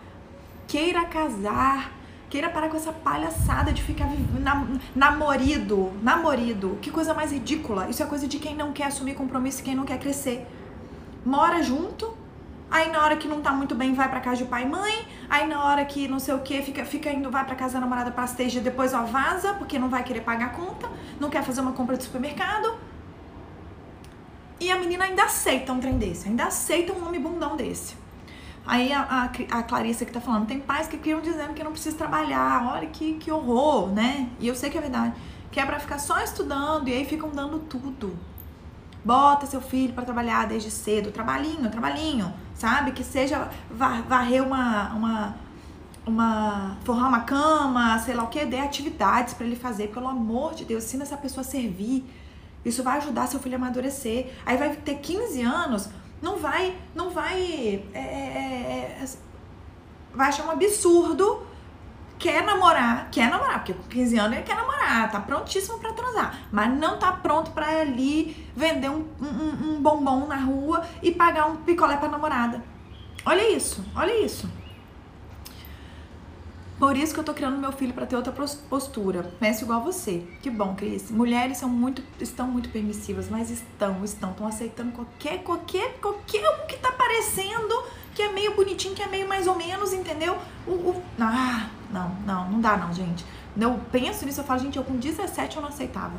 queira 0.67 1.05
casar, 1.05 1.91
queira 2.29 2.49
parar 2.49 2.69
com 2.69 2.77
essa 2.77 2.91
palhaçada 2.91 3.71
de 3.71 3.83
ficar 3.83 4.07
nam 4.39 4.79
namorido, 4.95 5.91
namorido. 6.01 6.77
Que 6.81 6.89
coisa 6.89 7.13
mais 7.13 7.31
ridícula. 7.31 7.89
Isso 7.89 8.01
é 8.01 8.05
coisa 8.05 8.27
de 8.27 8.39
quem 8.39 8.55
não 8.55 8.73
quer 8.73 8.85
assumir 8.85 9.13
compromisso 9.15 9.63
quem 9.63 9.75
não 9.75 9.85
quer 9.85 9.99
crescer. 9.99 10.47
Mora 11.25 11.61
junto, 11.61 12.17
Aí 12.73 12.89
na 12.89 13.03
hora 13.03 13.15
que 13.15 13.27
não 13.27 13.39
tá 13.39 13.51
muito 13.51 13.75
bem, 13.75 13.93
vai 13.93 14.09
pra 14.09 14.19
casa 14.19 14.37
de 14.37 14.45
pai 14.45 14.63
e 14.63 14.65
mãe. 14.65 15.07
Aí 15.29 15.47
na 15.47 15.63
hora 15.63 15.85
que 15.85 16.07
não 16.07 16.17
sei 16.17 16.33
o 16.33 16.39
que, 16.39 16.59
fica, 16.63 16.83
fica 16.83 17.11
indo, 17.11 17.29
vai 17.29 17.45
pra 17.45 17.55
casa 17.55 17.75
da 17.75 17.81
namorada 17.81 18.09
pra 18.09 18.25
esteja, 18.25 18.59
depois 18.59 18.95
ó, 18.95 19.03
vaza, 19.03 19.53
porque 19.53 19.77
não 19.77 19.89
vai 19.89 20.03
querer 20.03 20.21
pagar 20.21 20.47
a 20.47 20.49
conta, 20.49 20.89
não 21.19 21.29
quer 21.29 21.43
fazer 21.43 21.61
uma 21.61 21.73
compra 21.73 21.95
de 21.95 22.03
supermercado. 22.03 22.75
E 24.59 24.71
a 24.71 24.79
menina 24.79 25.05
ainda 25.05 25.23
aceita 25.25 25.71
um 25.71 25.79
trem 25.79 25.99
desse, 25.99 26.27
ainda 26.27 26.45
aceita 26.45 26.93
um 26.93 27.07
homem 27.07 27.21
bundão 27.21 27.55
desse. 27.55 27.95
Aí 28.65 28.91
a, 28.91 29.01
a, 29.01 29.59
a 29.59 29.61
Clarissa 29.61 30.03
que 30.03 30.11
tá 30.11 30.19
falando, 30.19 30.47
tem 30.47 30.59
pais 30.59 30.87
que 30.87 30.97
criam 30.97 31.21
dizendo 31.21 31.53
que 31.53 31.63
não 31.63 31.73
precisa 31.73 31.95
trabalhar, 31.95 32.73
olha 32.73 32.87
que, 32.87 33.13
que 33.19 33.31
horror, 33.31 33.89
né? 33.89 34.29
E 34.39 34.47
eu 34.47 34.55
sei 34.55 34.71
que 34.71 34.79
é 34.79 34.81
verdade. 34.81 35.13
Que 35.51 35.59
é 35.59 35.65
pra 35.67 35.79
ficar 35.79 35.99
só 35.99 36.19
estudando 36.21 36.87
e 36.87 36.93
aí 36.93 37.05
ficam 37.05 37.29
dando 37.29 37.59
tudo. 37.59 38.17
Bota 39.05 39.45
seu 39.45 39.61
filho 39.61 39.93
para 39.93 40.05
trabalhar 40.05 40.47
desde 40.47 40.71
cedo, 40.71 41.11
trabalhinho, 41.11 41.69
trabalhinho, 41.69 42.33
sabe? 42.55 42.91
Que 42.91 43.03
seja 43.03 43.49
varrer 43.71 44.43
uma, 44.43 44.93
uma, 44.93 45.35
uma 46.05 46.77
forrar 46.83 47.07
uma 47.07 47.21
cama, 47.21 47.97
sei 47.99 48.13
lá 48.13 48.23
o 48.23 48.27
que, 48.27 48.45
dê 48.45 48.59
atividades 48.59 49.33
para 49.33 49.45
ele 49.45 49.55
fazer, 49.55 49.89
pelo 49.89 50.07
amor 50.07 50.53
de 50.53 50.65
Deus, 50.65 50.83
ensina 50.83 51.03
essa 51.03 51.17
pessoa 51.17 51.41
a 51.41 51.45
servir. 51.45 52.05
Isso 52.63 52.81
vai 52.81 52.97
ajudar 52.97 53.27
seu 53.27 53.39
filho 53.39 53.55
a 53.55 53.57
amadurecer. 53.57 54.31
Aí 54.45 54.57
vai 54.57 54.75
ter 54.75 54.95
15 54.95 55.41
anos, 55.41 55.89
não 56.21 56.37
vai, 56.37 56.75
não 56.95 57.09
vai, 57.09 57.83
é, 57.93 57.99
é, 57.99 58.99
é, 59.01 59.09
vai 60.13 60.29
achar 60.29 60.45
um 60.45 60.51
absurdo 60.51 61.52
quer 62.23 62.41
namorar, 62.41 63.09
quer 63.11 63.29
namorar, 63.29 63.59
porque 63.59 63.73
com 63.73 63.83
15 63.83 64.17
anos 64.17 64.37
ele 64.37 64.45
quer 64.45 64.55
namorar, 64.55 65.11
tá 65.11 65.19
prontíssimo 65.19 65.77
para 65.77 65.91
transar, 65.91 66.39
mas 66.53 66.73
não 66.73 66.97
tá 66.97 67.11
pronto 67.11 67.51
para 67.51 67.81
ali 67.81 68.49
vender 68.55 68.89
um, 68.89 69.05
um, 69.21 69.71
um, 69.71 69.81
bombom 69.81 70.25
na 70.25 70.37
rua 70.37 70.87
e 71.01 71.11
pagar 71.11 71.47
um 71.47 71.57
picolé 71.57 71.97
pra 71.97 72.07
namorada. 72.07 72.63
Olha 73.25 73.53
isso, 73.53 73.83
olha 73.93 74.25
isso. 74.25 74.49
Por 76.79 76.95
isso 76.95 77.13
que 77.13 77.19
eu 77.19 77.25
tô 77.25 77.33
criando 77.33 77.57
meu 77.57 77.73
filho 77.73 77.93
para 77.93 78.05
ter 78.05 78.15
outra 78.15 78.31
postura. 78.69 79.23
Pense 79.37 79.63
igual 79.63 79.81
você. 79.81 80.25
Que 80.41 80.49
bom, 80.49 80.75
Cris. 80.75 81.11
Mulheres 81.11 81.57
são 81.57 81.69
muito, 81.69 82.01
estão 82.19 82.47
muito 82.47 82.69
permissivas, 82.69 83.29
mas 83.29 83.49
estão, 83.49 84.03
estão, 84.03 84.31
estão 84.31 84.47
aceitando 84.47 84.93
qualquer, 84.93 85.43
qualquer, 85.43 85.97
qualquer 85.99 86.49
um 86.49 86.67
que 86.67 86.77
tá 86.77 86.91
parecendo 86.91 87.83
que 88.13 88.21
é 88.21 88.31
meio 88.31 88.55
bonitinho, 88.55 88.95
que 88.95 89.01
é 89.01 89.07
meio 89.07 89.27
mais 89.27 89.47
ou 89.47 89.55
menos, 89.55 89.93
entendeu? 89.93 90.37
O, 90.67 90.71
o, 90.71 91.03
ah, 91.19 91.67
não, 91.91 92.09
não, 92.25 92.51
não 92.51 92.61
dá 92.61 92.77
não, 92.77 92.93
gente. 92.93 93.25
Eu 93.59 93.79
penso 93.91 94.25
nisso, 94.25 94.41
eu 94.41 94.43
falo, 94.43 94.59
gente, 94.59 94.77
eu 94.77 94.83
com 94.83 94.95
17 94.97 95.55
eu 95.55 95.61
não 95.61 95.69
aceitava. 95.69 96.13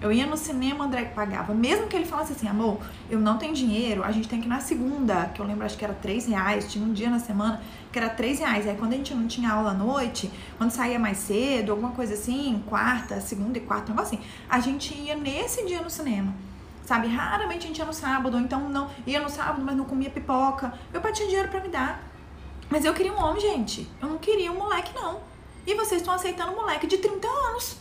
Eu 0.00 0.10
ia 0.10 0.24
no 0.24 0.36
cinema, 0.36 0.84
o 0.84 0.86
André 0.86 1.04
pagava. 1.04 1.52
Mesmo 1.52 1.86
que 1.86 1.94
ele 1.94 2.06
falasse 2.06 2.32
assim, 2.32 2.48
amor, 2.48 2.78
eu 3.10 3.18
não 3.18 3.36
tenho 3.36 3.52
dinheiro, 3.52 4.02
a 4.02 4.10
gente 4.10 4.28
tem 4.28 4.40
que 4.40 4.46
ir 4.46 4.48
na 4.48 4.60
segunda, 4.60 5.26
que 5.26 5.40
eu 5.40 5.46
lembro, 5.46 5.66
acho 5.66 5.76
que 5.76 5.84
era 5.84 5.92
3 5.92 6.26
reais, 6.26 6.72
tinha 6.72 6.82
um 6.82 6.92
dia 6.92 7.10
na 7.10 7.18
semana 7.18 7.60
que 7.92 7.98
era 7.98 8.08
3 8.08 8.38
reais. 8.38 8.66
Aí 8.66 8.76
quando 8.76 8.94
a 8.94 8.96
gente 8.96 9.12
não 9.14 9.26
tinha 9.26 9.50
aula 9.52 9.72
à 9.72 9.74
noite, 9.74 10.30
quando 10.56 10.70
saía 10.70 10.98
mais 10.98 11.18
cedo, 11.18 11.72
alguma 11.72 11.90
coisa 11.90 12.14
assim, 12.14 12.62
quarta, 12.66 13.20
segunda 13.20 13.58
e 13.58 13.60
quarta, 13.60 13.92
um 13.92 13.94
negócio 13.94 14.18
assim, 14.18 14.26
a 14.48 14.58
gente 14.58 14.94
ia 14.94 15.14
nesse 15.14 15.66
dia 15.66 15.82
no 15.82 15.90
cinema 15.90 16.32
sabe? 16.84 17.08
Raramente 17.08 17.64
a 17.64 17.68
gente 17.68 17.78
ia 17.78 17.84
no 17.84 17.92
sábado, 17.92 18.34
ou 18.34 18.40
então 18.40 18.68
não 18.68 18.90
ia 19.06 19.20
no 19.20 19.28
sábado, 19.28 19.62
mas 19.64 19.76
não 19.76 19.84
comia 19.84 20.10
pipoca. 20.10 20.72
Meu 20.92 21.00
pai 21.00 21.12
tinha 21.12 21.28
dinheiro 21.28 21.48
para 21.48 21.60
me 21.60 21.68
dar. 21.68 22.02
Mas 22.68 22.84
eu 22.84 22.94
queria 22.94 23.12
um 23.12 23.20
homem, 23.22 23.40
gente. 23.40 23.88
Eu 24.00 24.08
não 24.08 24.18
queria 24.18 24.52
um 24.52 24.58
moleque, 24.58 24.94
não. 24.94 25.20
E 25.66 25.74
vocês 25.74 26.00
estão 26.00 26.14
aceitando 26.14 26.52
um 26.52 26.56
moleque 26.56 26.86
de 26.86 26.98
30 26.98 27.26
anos. 27.26 27.76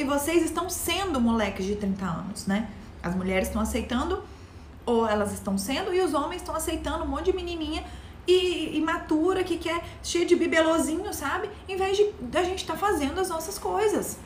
E 0.00 0.04
vocês 0.04 0.42
estão 0.42 0.70
sendo 0.70 1.20
moleques 1.20 1.66
de 1.66 1.76
30 1.76 2.04
anos, 2.06 2.46
né? 2.46 2.70
As 3.02 3.14
mulheres 3.14 3.48
estão 3.48 3.60
aceitando, 3.60 4.22
ou 4.86 5.06
elas 5.06 5.30
estão 5.30 5.58
sendo, 5.58 5.92
e 5.92 6.00
os 6.00 6.14
homens 6.14 6.40
estão 6.40 6.54
aceitando 6.54 7.04
um 7.04 7.06
monte 7.06 7.26
de 7.26 7.34
menininha 7.34 7.84
e 8.26 8.78
imatura 8.78 9.44
que 9.44 9.58
quer 9.58 9.84
cheia 10.02 10.24
de 10.24 10.34
bibelozinho, 10.36 11.12
sabe? 11.12 11.50
Em 11.68 11.76
vez 11.76 11.98
de 11.98 12.14
a 12.34 12.42
gente 12.42 12.60
estar 12.60 12.72
tá 12.72 12.78
fazendo 12.78 13.20
as 13.20 13.28
nossas 13.28 13.58
coisas. 13.58 14.18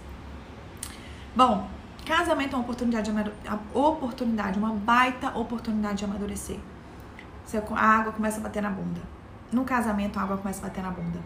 Bom, 1.35 1.69
Casamento 2.05 2.53
é 2.53 2.57
uma 2.57 2.65
oportunidade, 2.65 3.11
de 3.11 3.51
oportunidade, 3.73 4.59
uma 4.59 4.73
baita 4.75 5.31
oportunidade 5.39 5.99
de 5.99 6.05
amadurecer. 6.05 6.59
Você, 7.47 7.57
a 7.57 7.81
água 7.81 8.13
começa 8.13 8.39
a 8.39 8.41
bater 8.43 8.63
na 8.63 8.69
bunda. 8.69 9.01
No 9.51 9.65
casamento, 9.65 10.19
a 10.19 10.23
água 10.23 10.37
começa 10.37 10.61
a 10.61 10.69
bater 10.69 10.83
na 10.83 10.91
bunda. 10.91 11.19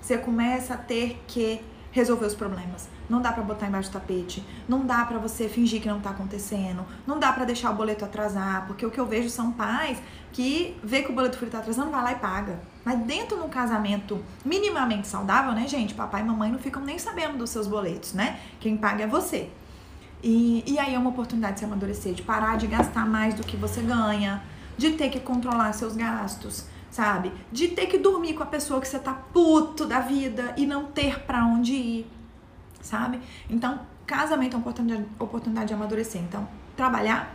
Você 0.00 0.16
começa 0.16 0.72
a 0.74 0.76
ter 0.78 1.22
que 1.26 1.62
resolver 1.90 2.24
os 2.24 2.34
problemas. 2.34 2.88
Não 3.10 3.20
dá 3.20 3.30
para 3.30 3.42
botar 3.42 3.66
embaixo 3.66 3.90
do 3.90 3.92
tapete, 3.92 4.42
não 4.66 4.86
dá 4.86 5.04
para 5.04 5.18
você 5.18 5.50
fingir 5.50 5.82
que 5.82 5.88
não 5.88 6.00
tá 6.00 6.10
acontecendo, 6.10 6.86
não 7.06 7.18
dá 7.18 7.30
para 7.30 7.44
deixar 7.44 7.70
o 7.70 7.74
boleto 7.74 8.02
atrasar, 8.02 8.66
porque 8.66 8.86
o 8.86 8.90
que 8.90 8.98
eu 8.98 9.04
vejo 9.04 9.28
são 9.28 9.52
pais 9.52 9.98
que 10.32 10.74
vê 10.82 11.02
que 11.02 11.12
o 11.12 11.14
boleto 11.14 11.36
filho 11.36 11.50
tá 11.50 11.58
atrasando, 11.58 11.90
vai 11.90 12.02
lá 12.02 12.12
e 12.12 12.16
paga. 12.16 12.58
Mas 12.82 12.98
dentro 13.00 13.36
de 13.36 13.42
um 13.42 13.50
casamento 13.50 14.24
minimamente 14.42 15.06
saudável, 15.06 15.52
né, 15.52 15.68
gente? 15.68 15.92
Papai 15.92 16.22
e 16.22 16.24
mamãe 16.24 16.50
não 16.50 16.58
ficam 16.58 16.82
nem 16.82 16.98
sabendo 16.98 17.36
dos 17.36 17.50
seus 17.50 17.66
boletos, 17.66 18.14
né? 18.14 18.40
Quem 18.58 18.78
paga 18.78 19.04
é 19.04 19.06
você. 19.06 19.50
E, 20.22 20.62
e 20.66 20.78
aí 20.78 20.94
é 20.94 20.98
uma 20.98 21.10
oportunidade 21.10 21.54
de 21.54 21.58
se 21.60 21.64
amadurecer, 21.64 22.14
de 22.14 22.22
parar 22.22 22.56
de 22.56 22.66
gastar 22.66 23.06
mais 23.06 23.34
do 23.34 23.42
que 23.42 23.56
você 23.56 23.82
ganha, 23.82 24.42
de 24.76 24.92
ter 24.92 25.08
que 25.10 25.18
controlar 25.18 25.72
seus 25.72 25.96
gastos, 25.96 26.66
sabe? 26.90 27.32
De 27.50 27.68
ter 27.68 27.86
que 27.86 27.98
dormir 27.98 28.34
com 28.34 28.42
a 28.42 28.46
pessoa 28.46 28.80
que 28.80 28.86
você 28.86 28.98
tá 28.98 29.12
puto 29.12 29.84
da 29.84 30.00
vida 30.00 30.54
e 30.56 30.64
não 30.64 30.84
ter 30.84 31.20
para 31.20 31.44
onde 31.44 31.72
ir, 31.72 32.10
sabe? 32.80 33.20
Então, 33.50 33.80
casamento 34.06 34.54
é 34.54 34.56
uma 34.56 34.62
oportunidade, 34.62 35.06
oportunidade 35.18 35.68
de 35.68 35.74
amadurecer. 35.74 36.22
Então, 36.22 36.46
trabalhar, 36.76 37.34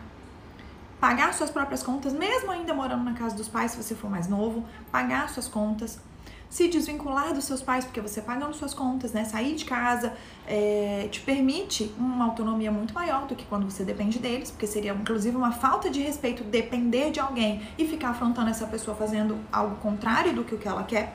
pagar 1.00 1.34
suas 1.34 1.50
próprias 1.50 1.84
contas, 1.84 2.14
mesmo 2.14 2.52
ainda 2.52 2.74
morando 2.74 3.04
na 3.04 3.14
casa 3.14 3.36
dos 3.36 3.50
pais, 3.50 3.72
se 3.72 3.84
você 3.84 3.96
for 3.96 4.10
mais 4.10 4.30
novo, 4.30 4.66
pagar 4.92 5.28
suas 5.30 5.48
contas, 5.48 6.00
se 6.50 6.68
desvincular 6.68 7.34
dos 7.34 7.44
seus 7.44 7.62
pais, 7.62 7.84
porque 7.84 8.00
você 8.00 8.22
pagando 8.22 8.54
suas 8.54 8.74
contas, 8.74 9.12
né? 9.12 9.26
Sair 9.26 9.56
de 9.56 9.66
casa 9.66 10.14
é, 10.48 11.08
te 11.12 11.20
permite 11.22 11.94
uma 11.98 12.26
autonomia 12.26 12.72
muito 12.72 12.94
maior 12.94 13.28
do 13.28 13.36
que 13.36 13.46
quando 13.46 13.70
você 13.70 13.84
depende 13.84 14.18
deles, 14.18 14.50
porque 14.50 14.66
seria 14.66 14.94
inclusive 14.94 15.36
uma 15.36 15.52
falta 15.52 15.90
de 15.90 16.02
respeito 16.02 16.44
depender 16.44 17.12
de 17.12 17.20
alguém 17.20 17.62
e 17.78 17.86
ficar 17.86 18.10
afrontando 18.10 18.50
essa 18.50 18.66
pessoa 18.66 18.96
fazendo 18.96 19.38
algo 19.52 19.76
contrário 19.78 20.34
do 20.34 20.44
que 20.44 20.56
o 20.56 20.58
que 20.58 20.68
ela 20.68 20.84
quer. 20.84 21.14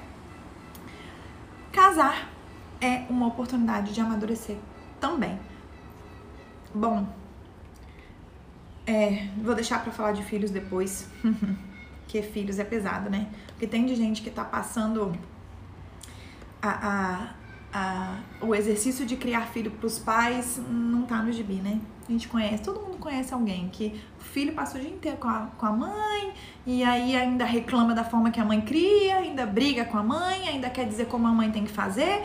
Casar 1.71 2.29
é 2.81 3.05
uma 3.09 3.27
oportunidade 3.27 3.95
de 3.95 4.01
amadurecer 4.01 4.57
também. 5.01 5.39
Bom, 6.75 7.07
é, 8.87 9.29
vou 9.43 9.55
deixar 9.55 9.83
para 9.83 9.93
falar 9.93 10.13
de 10.13 10.23
filhos 10.23 10.51
depois. 10.51 11.09
que 12.13 12.21
filhos 12.21 12.59
é 12.59 12.65
pesado, 12.65 13.09
né? 13.09 13.27
Porque 13.63 13.77
tem 13.77 13.87
de 13.87 13.95
gente 13.95 14.23
que 14.23 14.31
tá 14.31 14.45
passando 14.45 15.17
a, 16.61 16.69
a, 16.69 17.29
a, 17.73 18.17
o 18.45 18.57
exercício 18.57 19.07
de 19.07 19.17
criar 19.17 19.43
filho 19.43 19.71
pros 19.71 20.01
pais 20.01 20.61
não 20.69 21.03
tá 21.03 21.23
no 21.23 21.31
gibi, 21.31 21.55
né? 21.55 21.81
A 22.09 22.11
gente 22.11 22.27
conhece, 22.27 22.61
todo 22.61 22.81
mundo 22.81 22.99
conhece 22.99 23.33
alguém 23.33 23.69
que 23.69 24.03
o 24.19 24.25
filho 24.25 24.53
passa 24.53 24.77
o 24.77 24.81
dia 24.81 24.91
inteiro 24.91 25.17
com 25.17 25.29
a, 25.29 25.47
com 25.57 25.65
a 25.65 25.71
mãe 25.71 26.35
e 26.67 26.83
aí 26.83 27.15
ainda 27.15 27.45
reclama 27.45 27.95
da 27.95 28.03
forma 28.03 28.33
que 28.33 28.41
a 28.41 28.45
mãe 28.45 28.61
cria, 28.63 29.19
ainda 29.19 29.47
briga 29.47 29.85
com 29.85 29.97
a 29.97 30.03
mãe, 30.03 30.49
ainda 30.49 30.69
quer 30.69 30.85
dizer 30.85 31.07
como 31.07 31.29
a 31.29 31.31
mãe 31.31 31.53
tem 31.53 31.65
que 31.65 31.71
fazer. 31.71 32.25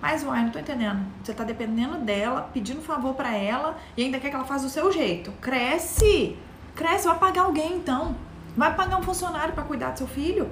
Mas, 0.00 0.24
uai, 0.24 0.42
não 0.42 0.50
tô 0.50 0.58
entendendo. 0.58 1.06
Você 1.22 1.32
tá 1.32 1.44
dependendo 1.44 1.98
dela, 1.98 2.50
pedindo 2.52 2.82
favor 2.82 3.14
para 3.14 3.36
ela 3.36 3.78
e 3.96 4.02
ainda 4.02 4.18
quer 4.18 4.30
que 4.30 4.34
ela 4.34 4.44
faça 4.44 4.64
do 4.64 4.70
seu 4.70 4.90
jeito. 4.90 5.30
Cresce! 5.40 6.36
Cresce, 6.74 7.06
vai 7.06 7.20
pagar 7.20 7.42
alguém 7.42 7.76
então. 7.76 8.16
Vai 8.56 8.74
pagar 8.74 8.98
um 8.98 9.02
funcionário 9.02 9.54
para 9.54 9.62
cuidar 9.62 9.92
do 9.92 9.98
seu 9.98 10.08
filho? 10.08 10.50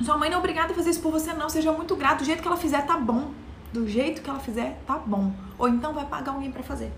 Sua 0.00 0.16
mãe 0.16 0.30
não 0.30 0.36
é 0.36 0.38
obrigada 0.38 0.72
a 0.72 0.76
fazer 0.76 0.90
isso 0.90 1.00
por 1.00 1.12
você, 1.12 1.32
não. 1.32 1.48
Seja 1.48 1.72
muito 1.72 1.94
grato. 1.96 2.18
Do 2.18 2.24
jeito 2.24 2.40
que 2.40 2.48
ela 2.48 2.56
fizer, 2.56 2.82
tá 2.86 2.96
bom. 2.96 3.32
Do 3.72 3.88
jeito 3.88 4.22
que 4.22 4.30
ela 4.30 4.38
fizer, 4.38 4.80
tá 4.86 4.96
bom. 4.98 5.32
Ou 5.58 5.68
então 5.68 5.92
vai 5.92 6.06
pagar 6.06 6.32
alguém 6.32 6.50
para 6.50 6.62
fazer. 6.62 6.92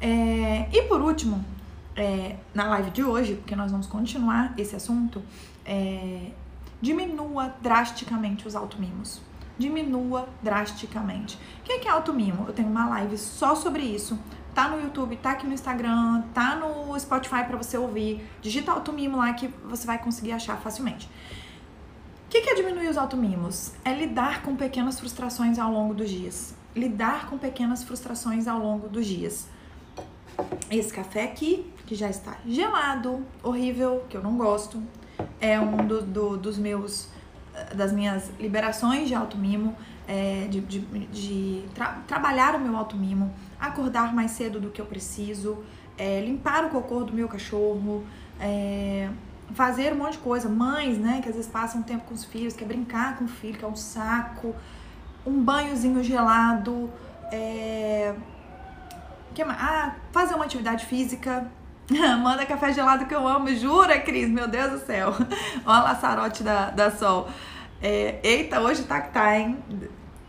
É, 0.00 0.68
e 0.72 0.82
por 0.82 1.00
último, 1.00 1.44
é, 1.96 2.36
na 2.54 2.64
live 2.64 2.90
de 2.90 3.02
hoje, 3.02 3.34
porque 3.36 3.56
nós 3.56 3.70
vamos 3.70 3.86
continuar 3.86 4.54
esse 4.56 4.76
assunto, 4.76 5.22
é, 5.64 6.30
diminua 6.80 7.54
drasticamente 7.60 8.46
os 8.46 8.54
automimos. 8.54 9.20
Diminua 9.56 10.28
drasticamente. 10.42 11.38
O 11.60 11.62
que 11.62 11.72
é, 11.72 11.84
é 11.86 11.90
automimo? 11.90 12.44
Eu 12.46 12.52
tenho 12.52 12.68
uma 12.68 12.88
live 12.88 13.16
só 13.16 13.54
sobre 13.54 13.82
isso 13.82 14.18
Tá 14.58 14.66
no 14.66 14.80
YouTube, 14.80 15.16
tá 15.18 15.30
aqui 15.30 15.46
no 15.46 15.54
Instagram, 15.54 16.22
tá 16.34 16.56
no 16.56 16.98
Spotify 16.98 17.44
para 17.44 17.56
você 17.56 17.78
ouvir. 17.78 18.28
Digita 18.42 18.72
automimo 18.72 19.16
lá 19.16 19.32
que 19.32 19.46
você 19.64 19.86
vai 19.86 19.98
conseguir 19.98 20.32
achar 20.32 20.56
facilmente. 20.56 21.08
O 22.28 22.30
que, 22.30 22.50
é 22.50 22.54
diminuir 22.54 22.88
os 22.88 22.98
automimos? 22.98 23.72
É 23.82 23.90
lidar 23.94 24.42
com 24.42 24.54
pequenas 24.54 25.00
frustrações 25.00 25.58
ao 25.58 25.72
longo 25.72 25.94
dos 25.94 26.10
dias. 26.10 26.54
Lidar 26.76 27.30
com 27.30 27.38
pequenas 27.38 27.82
frustrações 27.82 28.46
ao 28.46 28.58
longo 28.58 28.86
dos 28.86 29.06
dias. 29.06 29.48
Esse 30.70 30.92
café 30.92 31.24
aqui, 31.24 31.72
que 31.86 31.94
já 31.94 32.10
está 32.10 32.36
gelado, 32.46 33.24
horrível, 33.42 34.04
que 34.10 34.14
eu 34.14 34.22
não 34.22 34.36
gosto, 34.36 34.82
é 35.40 35.58
um 35.58 35.86
do, 35.86 36.02
do, 36.02 36.36
dos 36.36 36.58
meus 36.58 37.08
das 37.74 37.92
minhas 37.92 38.30
liberações 38.38 39.08
de 39.08 39.14
automimo, 39.14 39.74
é, 40.06 40.46
de, 40.50 40.60
de, 40.60 40.80
de 41.06 41.64
tra 41.74 42.02
trabalhar 42.06 42.54
o 42.54 42.60
meu 42.60 42.76
automimo 42.76 43.34
acordar 43.58 44.14
mais 44.14 44.32
cedo 44.32 44.60
do 44.60 44.68
que 44.68 44.82
eu 44.82 44.86
preciso, 44.86 45.64
é, 45.96 46.20
limpar 46.20 46.66
o 46.66 46.68
cocô 46.68 47.04
do 47.04 47.12
meu 47.14 47.26
cachorro, 47.26 48.04
É, 48.38 49.08
fazer 49.54 49.92
um 49.92 49.96
monte 49.96 50.12
de 50.12 50.18
coisa. 50.18 50.48
Mães, 50.48 50.98
né, 50.98 51.20
que 51.22 51.28
às 51.28 51.34
vezes 51.34 51.50
passam 51.50 51.82
tempo 51.82 52.04
com 52.04 52.14
os 52.14 52.24
filhos, 52.24 52.54
quer 52.54 52.64
brincar 52.64 53.16
com 53.16 53.24
o 53.24 53.28
filho, 53.28 53.58
que 53.58 53.64
é 53.64 53.68
um 53.68 53.76
saco. 53.76 54.54
Um 55.26 55.42
banhozinho 55.42 56.02
gelado. 56.02 56.90
É... 57.32 58.14
Que 59.34 59.44
mais? 59.44 59.58
Ah, 59.60 59.96
fazer 60.12 60.34
uma 60.34 60.44
atividade 60.44 60.86
física. 60.86 61.50
Manda 62.22 62.44
café 62.44 62.72
gelado 62.72 63.06
que 63.06 63.14
eu 63.14 63.26
amo. 63.26 63.54
Jura, 63.54 63.98
Cris? 64.00 64.28
Meu 64.28 64.48
Deus 64.48 64.72
do 64.72 64.86
céu. 64.86 65.14
Olha 65.64 65.78
a 65.78 65.82
laçarote 65.82 66.42
da, 66.42 66.70
da 66.70 66.90
Sol. 66.90 67.28
É, 67.80 68.18
eita, 68.22 68.60
hoje 68.60 68.82
tá 68.82 69.00
que 69.00 69.12
tá, 69.12 69.38
hein? 69.38 69.58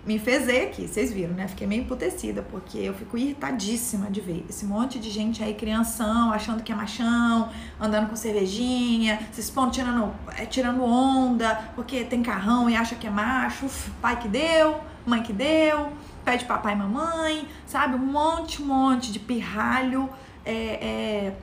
Me 0.05 0.17
fezei 0.17 0.65
aqui, 0.65 0.87
vocês 0.87 1.11
viram, 1.11 1.33
né? 1.33 1.47
Fiquei 1.47 1.67
meio 1.67 1.81
emputecida, 1.81 2.41
porque 2.41 2.77
eu 2.77 2.93
fico 2.93 3.17
irritadíssima 3.17 4.09
de 4.09 4.21
ver 4.21 4.45
esse 4.49 4.65
monte 4.65 4.97
de 4.97 5.09
gente 5.09 5.43
aí, 5.43 5.53
crianção, 5.53 6.31
achando 6.31 6.63
que 6.63 6.71
é 6.71 6.75
machão, 6.75 7.49
andando 7.79 8.09
com 8.09 8.15
cervejinha, 8.15 9.19
se 9.31 9.41
expondo, 9.41 9.71
tirando, 9.71 10.13
é, 10.37 10.45
tirando 10.45 10.83
onda, 10.83 11.71
porque 11.75 12.05
tem 12.05 12.23
carrão 12.23 12.69
e 12.69 12.75
acha 12.75 12.95
que 12.95 13.05
é 13.05 13.09
macho, 13.09 13.65
uf, 13.65 13.91
pai 14.01 14.17
que 14.17 14.27
deu, 14.27 14.79
mãe 15.05 15.21
que 15.21 15.33
deu, 15.33 15.91
pede 16.23 16.45
papai 16.45 16.73
e 16.73 16.77
mamãe, 16.77 17.47
sabe? 17.67 17.95
Um 17.95 18.05
monte, 18.05 18.61
um 18.61 18.65
monte 18.65 19.11
de 19.11 19.19
pirralho 19.19 20.09
é, 20.45 21.33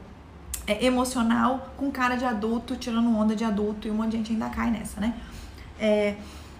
é, 0.66 0.72
é 0.72 0.84
emocional 0.84 1.74
com 1.76 1.90
cara 1.90 2.16
de 2.16 2.24
adulto, 2.24 2.74
tirando 2.74 3.14
onda 3.14 3.36
de 3.36 3.44
adulto, 3.44 3.86
e 3.86 3.90
um 3.90 3.94
monte 3.94 4.12
de 4.12 4.16
gente 4.16 4.32
ainda 4.32 4.48
cai 4.48 4.70
nessa, 4.70 4.98
né? 4.98 5.14
É, 5.78 6.14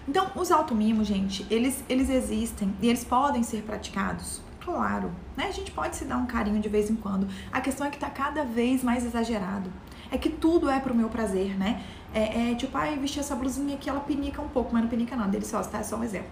então, 0.07 0.31
os 0.35 0.51
automimos, 0.51 1.05
gente, 1.05 1.45
eles, 1.49 1.83
eles 1.89 2.09
existem 2.09 2.73
e 2.81 2.87
eles 2.87 3.03
podem 3.03 3.43
ser 3.43 3.63
praticados. 3.63 4.41
Claro, 4.63 5.11
né? 5.35 5.47
A 5.47 5.51
gente 5.51 5.71
pode 5.71 5.95
se 5.95 6.05
dar 6.05 6.17
um 6.17 6.25
carinho 6.25 6.59
de 6.61 6.69
vez 6.69 6.89
em 6.89 6.95
quando. 6.95 7.27
A 7.51 7.59
questão 7.59 7.85
é 7.85 7.89
que 7.89 7.97
tá 7.97 8.09
cada 8.09 8.43
vez 8.43 8.83
mais 8.83 9.05
exagerado. 9.05 9.71
É 10.09 10.17
que 10.17 10.29
tudo 10.29 10.69
é 10.69 10.79
pro 10.79 10.95
meu 10.95 11.09
prazer, 11.09 11.57
né? 11.57 11.83
É, 12.13 12.51
é 12.51 12.55
tipo, 12.55 12.77
ai, 12.77 12.97
vestir 12.97 13.19
essa 13.19 13.35
blusinha 13.35 13.75
aqui, 13.75 13.89
ela 13.89 13.99
pinica 13.99 14.41
um 14.41 14.47
pouco, 14.47 14.71
mas 14.73 14.81
não 14.81 14.89
pinica 14.89 15.15
não, 15.15 15.29
deliciosa, 15.29 15.69
tá? 15.69 15.79
É 15.79 15.83
só 15.83 15.97
um 15.97 16.03
exemplo. 16.03 16.29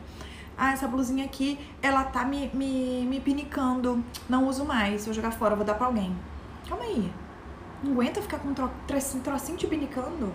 Ah, 0.58 0.72
essa 0.72 0.88
blusinha 0.88 1.26
aqui, 1.26 1.60
ela 1.82 2.06
tá 2.06 2.24
me, 2.24 2.50
me, 2.54 3.06
me 3.06 3.20
pinicando, 3.20 4.02
não 4.30 4.48
uso 4.48 4.64
mais, 4.64 5.04
vou 5.04 5.14
jogar 5.14 5.32
fora, 5.32 5.54
vou 5.54 5.66
dar 5.66 5.74
pra 5.74 5.88
alguém. 5.88 6.16
Calma 6.68 6.86
aí. 6.86 7.12
Não 7.84 7.92
aguenta 7.92 8.22
ficar 8.22 8.40
com 8.40 8.50
um 8.50 8.54
trocinho 9.22 9.58
te 9.58 9.68
pinicando? 9.68 10.34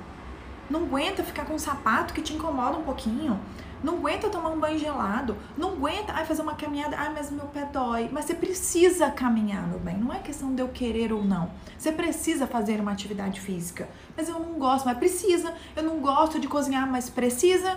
Não 0.70 0.84
aguenta 0.84 1.24
ficar 1.24 1.44
com 1.44 1.54
um 1.54 1.58
sapato 1.58 2.14
que 2.14 2.22
te 2.22 2.32
incomoda 2.32 2.78
um 2.78 2.84
pouquinho. 2.84 3.38
Não 3.82 3.94
aguenta 3.96 4.28
tomar 4.28 4.50
um 4.50 4.60
banho 4.60 4.78
gelado. 4.78 5.36
Não 5.56 5.72
aguenta 5.72 6.12
ai, 6.12 6.24
fazer 6.24 6.42
uma 6.42 6.54
caminhada. 6.54 6.96
Ai, 6.96 7.12
mas 7.12 7.30
meu 7.30 7.46
pé 7.46 7.64
dói. 7.64 8.08
Mas 8.12 8.26
você 8.26 8.34
precisa 8.34 9.10
caminhar, 9.10 9.66
meu 9.66 9.80
bem. 9.80 9.96
Não 9.96 10.12
é 10.12 10.18
questão 10.18 10.54
de 10.54 10.62
eu 10.62 10.68
querer 10.68 11.12
ou 11.12 11.24
não. 11.24 11.50
Você 11.76 11.90
precisa 11.90 12.46
fazer 12.46 12.78
uma 12.78 12.92
atividade 12.92 13.40
física. 13.40 13.88
Mas 14.16 14.28
eu 14.28 14.38
não 14.38 14.58
gosto, 14.58 14.84
mas 14.84 14.98
precisa. 14.98 15.52
Eu 15.74 15.82
não 15.82 15.98
gosto 15.98 16.38
de 16.38 16.46
cozinhar, 16.46 16.88
mas 16.88 17.10
precisa. 17.10 17.76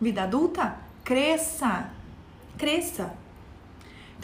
Vida 0.00 0.24
adulta, 0.24 0.76
cresça. 1.02 1.88
Cresça. 2.58 3.23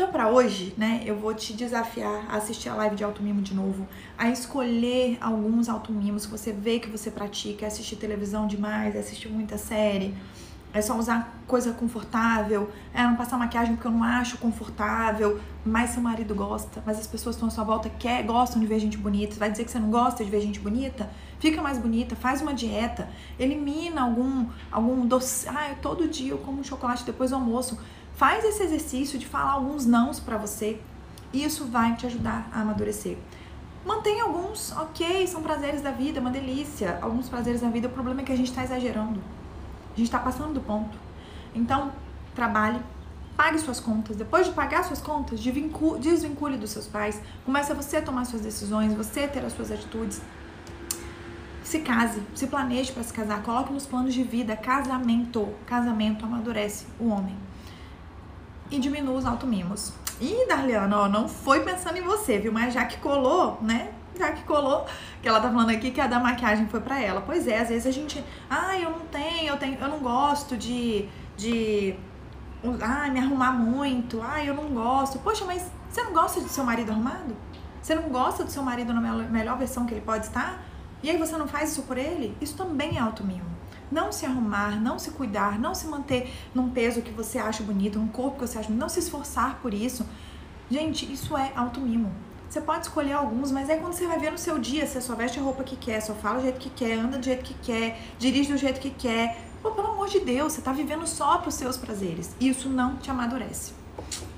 Então, 0.01 0.11
para 0.11 0.31
hoje, 0.31 0.73
né, 0.79 1.03
eu 1.05 1.15
vou 1.15 1.35
te 1.35 1.53
desafiar 1.53 2.25
a 2.31 2.39
assistir 2.39 2.71
a 2.71 2.75
live 2.75 2.97
de 2.97 3.05
automimo 3.05 3.43
de 3.43 3.53
novo, 3.53 3.87
a 4.17 4.31
escolher 4.31 5.19
alguns 5.21 5.69
automimos 5.69 6.25
que 6.25 6.33
você 6.33 6.55
vê 6.55 6.79
que 6.79 6.89
você 6.89 7.11
pratica, 7.11 7.67
é 7.67 7.69
assistir 7.69 7.97
televisão 7.97 8.47
demais, 8.47 8.97
é 8.97 9.01
assistir 9.01 9.29
muita 9.29 9.59
série, 9.59 10.15
é 10.73 10.81
só 10.81 10.97
usar 10.97 11.43
coisa 11.47 11.75
confortável, 11.75 12.71
é 12.95 13.03
não 13.03 13.15
passar 13.15 13.37
maquiagem 13.37 13.75
porque 13.75 13.89
eu 13.89 13.93
não 13.93 14.03
acho 14.03 14.39
confortável, 14.39 15.39
mas 15.67 15.91
seu 15.91 16.03
marido 16.03 16.35
gosta, 16.35 16.83
mas 16.87 16.99
as 16.99 17.07
pessoas 17.07 17.37
estão 17.37 17.49
à 17.49 17.51
sua 17.51 17.65
volta 17.65 17.91
quer, 17.91 18.23
gostam 18.23 18.59
de 18.59 18.67
ver 18.67 18.79
gente 18.79 18.97
bonita, 18.97 19.37
vai 19.37 19.51
dizer 19.51 19.65
que 19.65 19.71
você 19.71 19.79
não 19.79 19.91
gosta 19.91 20.25
de 20.25 20.31
ver 20.31 20.41
gente 20.41 20.61
bonita? 20.61 21.11
Fica 21.39 21.61
mais 21.61 21.77
bonita, 21.77 22.17
faz 22.17 22.41
uma 22.41 22.55
dieta, 22.55 23.07
elimina 23.39 24.01
algum 24.01 24.47
algum 24.73 25.07
doce, 25.07 25.47
ah, 25.47 25.75
todo 25.83 26.09
dia 26.09 26.31
eu 26.31 26.39
como 26.39 26.61
um 26.61 26.65
chocolate 26.65 27.05
depois 27.05 27.29
do 27.29 27.37
almoço, 27.37 27.79
Faz 28.21 28.45
esse 28.45 28.63
exercício 28.63 29.19
de 29.19 29.27
falar 29.27 29.53
alguns 29.53 29.87
nãos 29.87 30.21
para 30.21 30.37
você. 30.37 30.79
Isso 31.33 31.65
vai 31.65 31.97
te 31.97 32.05
ajudar 32.05 32.51
a 32.53 32.61
amadurecer. 32.61 33.17
Mantém 33.83 34.21
alguns, 34.21 34.73
ok, 34.73 35.27
são 35.27 35.43
prazeres 35.43 35.81
da 35.81 35.91
vida, 35.91 36.21
uma 36.21 36.29
delícia. 36.29 36.99
Alguns 37.01 37.31
prazeres 37.31 37.63
da 37.63 37.71
vida, 37.71 37.89
o 37.89 37.91
problema 37.91 38.21
é 38.21 38.25
que 38.25 38.31
a 38.31 38.37
gente 38.37 38.51
está 38.51 38.63
exagerando. 38.63 39.23
A 39.95 39.97
gente 39.97 40.05
está 40.09 40.19
passando 40.19 40.53
do 40.53 40.61
ponto. 40.61 40.99
Então, 41.55 41.93
trabalhe, 42.35 42.79
pague 43.39 43.59
suas 43.59 43.81
contas. 43.81 44.19
Depois 44.19 44.49
de 44.49 44.53
pagar 44.53 44.85
suas 44.85 45.01
contas, 45.01 45.41
desvincule 45.41 46.59
dos 46.59 46.73
seus 46.73 46.87
pais. 46.87 47.23
Comece 47.47 47.73
a 47.73 47.75
você 47.75 48.03
tomar 48.03 48.27
suas 48.27 48.43
decisões, 48.43 48.93
você 48.93 49.27
ter 49.29 49.43
as 49.47 49.55
suas 49.55 49.71
atitudes. 49.73 50.21
Se 51.65 51.79
case, 51.79 52.21
se 52.35 52.47
planeje 52.49 52.93
para 52.93 53.03
se 53.03 53.15
casar, 53.15 53.43
coloque 53.43 53.73
nos 53.73 53.87
planos 53.87 54.13
de 54.13 54.23
vida 54.23 54.55
casamento. 54.59 55.49
Casamento 55.65 56.27
amadurece 56.27 56.85
o 57.01 57.09
homem 57.09 57.50
e 58.71 58.79
diminua 58.79 59.17
os 59.17 59.27
automimos. 59.27 59.93
E 60.21 60.47
Darliana, 60.47 61.01
ó, 61.01 61.09
não 61.09 61.29
foi 61.29 61.61
pensando 61.61 61.97
em 61.97 62.03
você, 62.03 62.39
viu? 62.39 62.53
Mas 62.53 62.75
já 62.75 62.85
que 62.85 62.99
colou, 62.99 63.59
né? 63.63 63.93
Já 64.19 64.33
que 64.33 64.43
colou, 64.45 64.87
que 65.23 65.29
ela 65.29 65.41
tá 65.41 65.49
falando 65.49 65.71
aqui 65.71 65.91
que 65.91 66.01
a 66.01 66.07
da 66.07 66.19
maquiagem 66.21 66.69
foi 66.69 66.81
para 66.81 67.01
ela. 67.01 67.23
Pois 67.23 67.47
é, 67.47 67.59
às 67.59 67.69
vezes 67.69 67.87
a 67.87 67.91
gente, 67.91 68.23
ah, 68.51 68.79
eu 68.79 68.91
não 68.91 69.01
tenho, 69.01 69.49
eu 69.49 69.57
tenho, 69.57 69.79
eu 69.79 69.89
não 69.89 69.99
gosto 70.01 70.57
de 70.57 71.09
de 71.37 71.95
ah, 72.83 73.09
me 73.09 73.19
arrumar 73.19 73.53
muito. 73.53 74.21
Ah, 74.23 74.45
eu 74.45 74.55
não 74.55 74.69
gosto. 74.69 75.19
Poxa, 75.21 75.45
mas 75.47 75.71
você 75.89 76.03
não 76.03 76.13
gosta 76.13 76.41
de 76.41 76.49
seu 76.51 76.65
marido 76.65 76.91
arrumado? 76.93 77.35
Você 77.81 77.95
não 77.95 78.11
gosta 78.11 78.45
do 78.45 78.51
seu 78.51 78.63
marido 78.63 78.93
na 78.93 79.01
melhor 79.01 79.57
versão 79.57 79.87
que 79.87 79.95
ele 79.95 80.03
pode 80.03 80.27
estar? 80.27 80.63
E 81.03 81.09
aí 81.09 81.17
você 81.17 81.37
não 81.39 81.49
faz 81.49 81.73
isso 81.73 81.83
por 81.85 81.97
ele? 81.97 82.37
Isso 82.41 82.55
também 82.55 82.99
é 82.99 83.01
automimo 83.01 83.50
não 83.91 84.13
se 84.13 84.25
arrumar, 84.25 84.81
não 84.81 84.99
se 84.99 85.11
cuidar, 85.11 85.59
não 85.59 85.75
se 85.75 85.87
manter 85.87 86.33
num 86.55 86.71
peso 86.71 87.03
que 87.03 87.11
você 87.11 87.39
acha 87.39 87.63
bonito, 87.63 87.99
num 87.99 88.09
corpo 88.09 88.39
que 88.39 88.47
você 88.47 88.59
acha 88.59 88.69
bonito, 88.69 88.81
não 88.81 88.89
se 88.89 89.01
esforçar 89.01 89.59
por 89.61 89.75
isso. 89.75 90.07
Gente, 90.71 91.11
isso 91.13 91.37
é 91.37 91.53
automimo. 91.57 92.13
Você 92.49 92.61
pode 92.61 92.87
escolher 92.87 93.13
alguns, 93.13 93.53
mas 93.53 93.69
é 93.69 93.77
quando 93.77 93.93
você 93.93 94.07
vai 94.07 94.19
ver 94.19 94.33
no 94.33 94.39
seu 94.39 94.59
dia, 94.59 94.87
você 94.87 95.01
só 95.01 95.15
veste 95.15 95.39
a 95.39 95.43
roupa 95.43 95.63
que 95.63 95.77
quer, 95.77 96.01
só 96.01 96.15
fala 96.15 96.39
do 96.39 96.43
jeito 96.43 96.59
que 96.59 96.71
quer, 96.71 96.99
anda 96.99 97.17
do 97.17 97.25
jeito 97.25 97.45
que 97.45 97.55
quer, 97.55 98.01
dirige 98.19 98.53
do 98.53 98.59
jeito 98.59 98.81
que 98.81 98.91
quer. 98.91 99.45
Pô, 99.63 99.71
pelo 99.71 99.89
amor 99.89 100.09
de 100.09 100.21
Deus, 100.21 100.53
você 100.53 100.61
tá 100.61 100.73
vivendo 100.73 101.07
só 101.07 101.39
pros 101.39 101.55
seus 101.55 101.77
prazeres. 101.77 102.35
Isso 102.41 102.69
não 102.69 102.97
te 102.97 103.11
amadurece. 103.11 103.73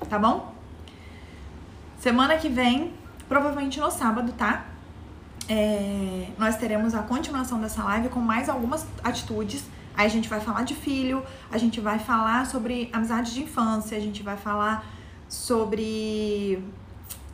Tá 0.09 0.19
bom? 0.19 0.53
Semana 1.97 2.37
que 2.37 2.49
vem, 2.49 2.93
provavelmente 3.27 3.79
no 3.79 3.89
sábado, 3.89 4.33
tá? 4.33 4.72
É, 5.49 6.27
nós 6.37 6.55
teremos 6.57 6.93
a 6.93 7.03
continuação 7.03 7.59
dessa 7.59 7.83
live 7.83 8.09
com 8.09 8.19
mais 8.19 8.49
algumas 8.49 8.85
atitudes. 9.03 9.65
Aí 9.95 10.05
a 10.05 10.09
gente 10.09 10.27
vai 10.27 10.39
falar 10.39 10.63
de 10.63 10.73
filho, 10.73 11.23
a 11.51 11.57
gente 11.57 11.79
vai 11.79 11.99
falar 11.99 12.45
sobre 12.45 12.89
amizade 12.91 13.33
de 13.33 13.43
infância, 13.43 13.97
a 13.97 14.01
gente 14.01 14.23
vai 14.23 14.37
falar 14.37 14.85
sobre 15.27 16.63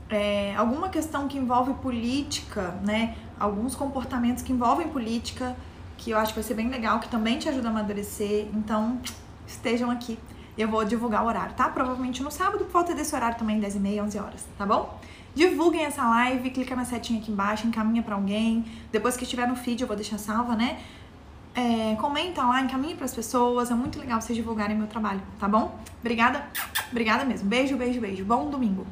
é, 0.09 0.55
alguma 0.55 0.89
questão 0.89 1.27
que 1.27 1.37
envolve 1.37 1.73
política, 1.75 2.75
né? 2.83 3.15
Alguns 3.39 3.75
comportamentos 3.75 4.43
que 4.43 4.51
envolvem 4.51 4.89
política, 4.89 5.55
que 5.97 6.11
eu 6.11 6.17
acho 6.17 6.33
que 6.33 6.39
vai 6.39 6.43
ser 6.43 6.55
bem 6.55 6.69
legal, 6.69 6.99
que 6.99 7.07
também 7.07 7.37
te 7.37 7.47
ajuda 7.47 7.69
a 7.69 7.71
amadurecer. 7.71 8.47
Então, 8.53 8.99
estejam 9.47 9.89
aqui. 9.89 10.19
Eu 10.57 10.67
vou 10.67 10.83
divulgar 10.83 11.23
o 11.23 11.27
horário, 11.27 11.55
tá? 11.55 11.69
Provavelmente 11.69 12.21
no 12.21 12.31
sábado, 12.31 12.65
por 12.65 12.71
volta 12.71 12.93
desse 12.93 13.15
horário 13.15 13.37
também, 13.37 13.61
10h30, 13.61 14.03
11 14.03 14.19
horas, 14.19 14.45
tá 14.57 14.65
bom? 14.65 14.99
Divulguem 15.39 15.85
essa 15.85 16.05
live, 16.05 16.49
clica 16.49 16.75
na 16.75 16.83
setinha 16.83 17.21
aqui 17.21 17.31
embaixo, 17.31 17.65
encaminha 17.65 18.03
para 18.03 18.13
alguém. 18.13 18.65
Depois 18.91 19.15
que 19.15 19.23
estiver 19.23 19.47
no 19.47 19.55
feed, 19.55 19.81
eu 19.81 19.87
vou 19.87 19.95
deixar 19.95 20.17
salva, 20.17 20.53
né? 20.53 20.77
É, 21.55 21.95
comenta 21.95 22.43
lá, 22.43 22.59
encaminha 22.59 22.93
para 22.93 23.05
as 23.05 23.13
pessoas. 23.13 23.71
É 23.71 23.73
muito 23.73 23.97
legal 23.97 24.19
vocês 24.19 24.35
divulgarem 24.35 24.75
meu 24.77 24.87
trabalho, 24.87 25.21
tá 25.39 25.47
bom? 25.47 25.79
Obrigada, 26.01 26.45
obrigada 26.91 27.23
mesmo. 27.23 27.47
Beijo, 27.47 27.77
beijo, 27.77 28.01
beijo. 28.01 28.25
Bom 28.25 28.49
domingo. 28.49 28.85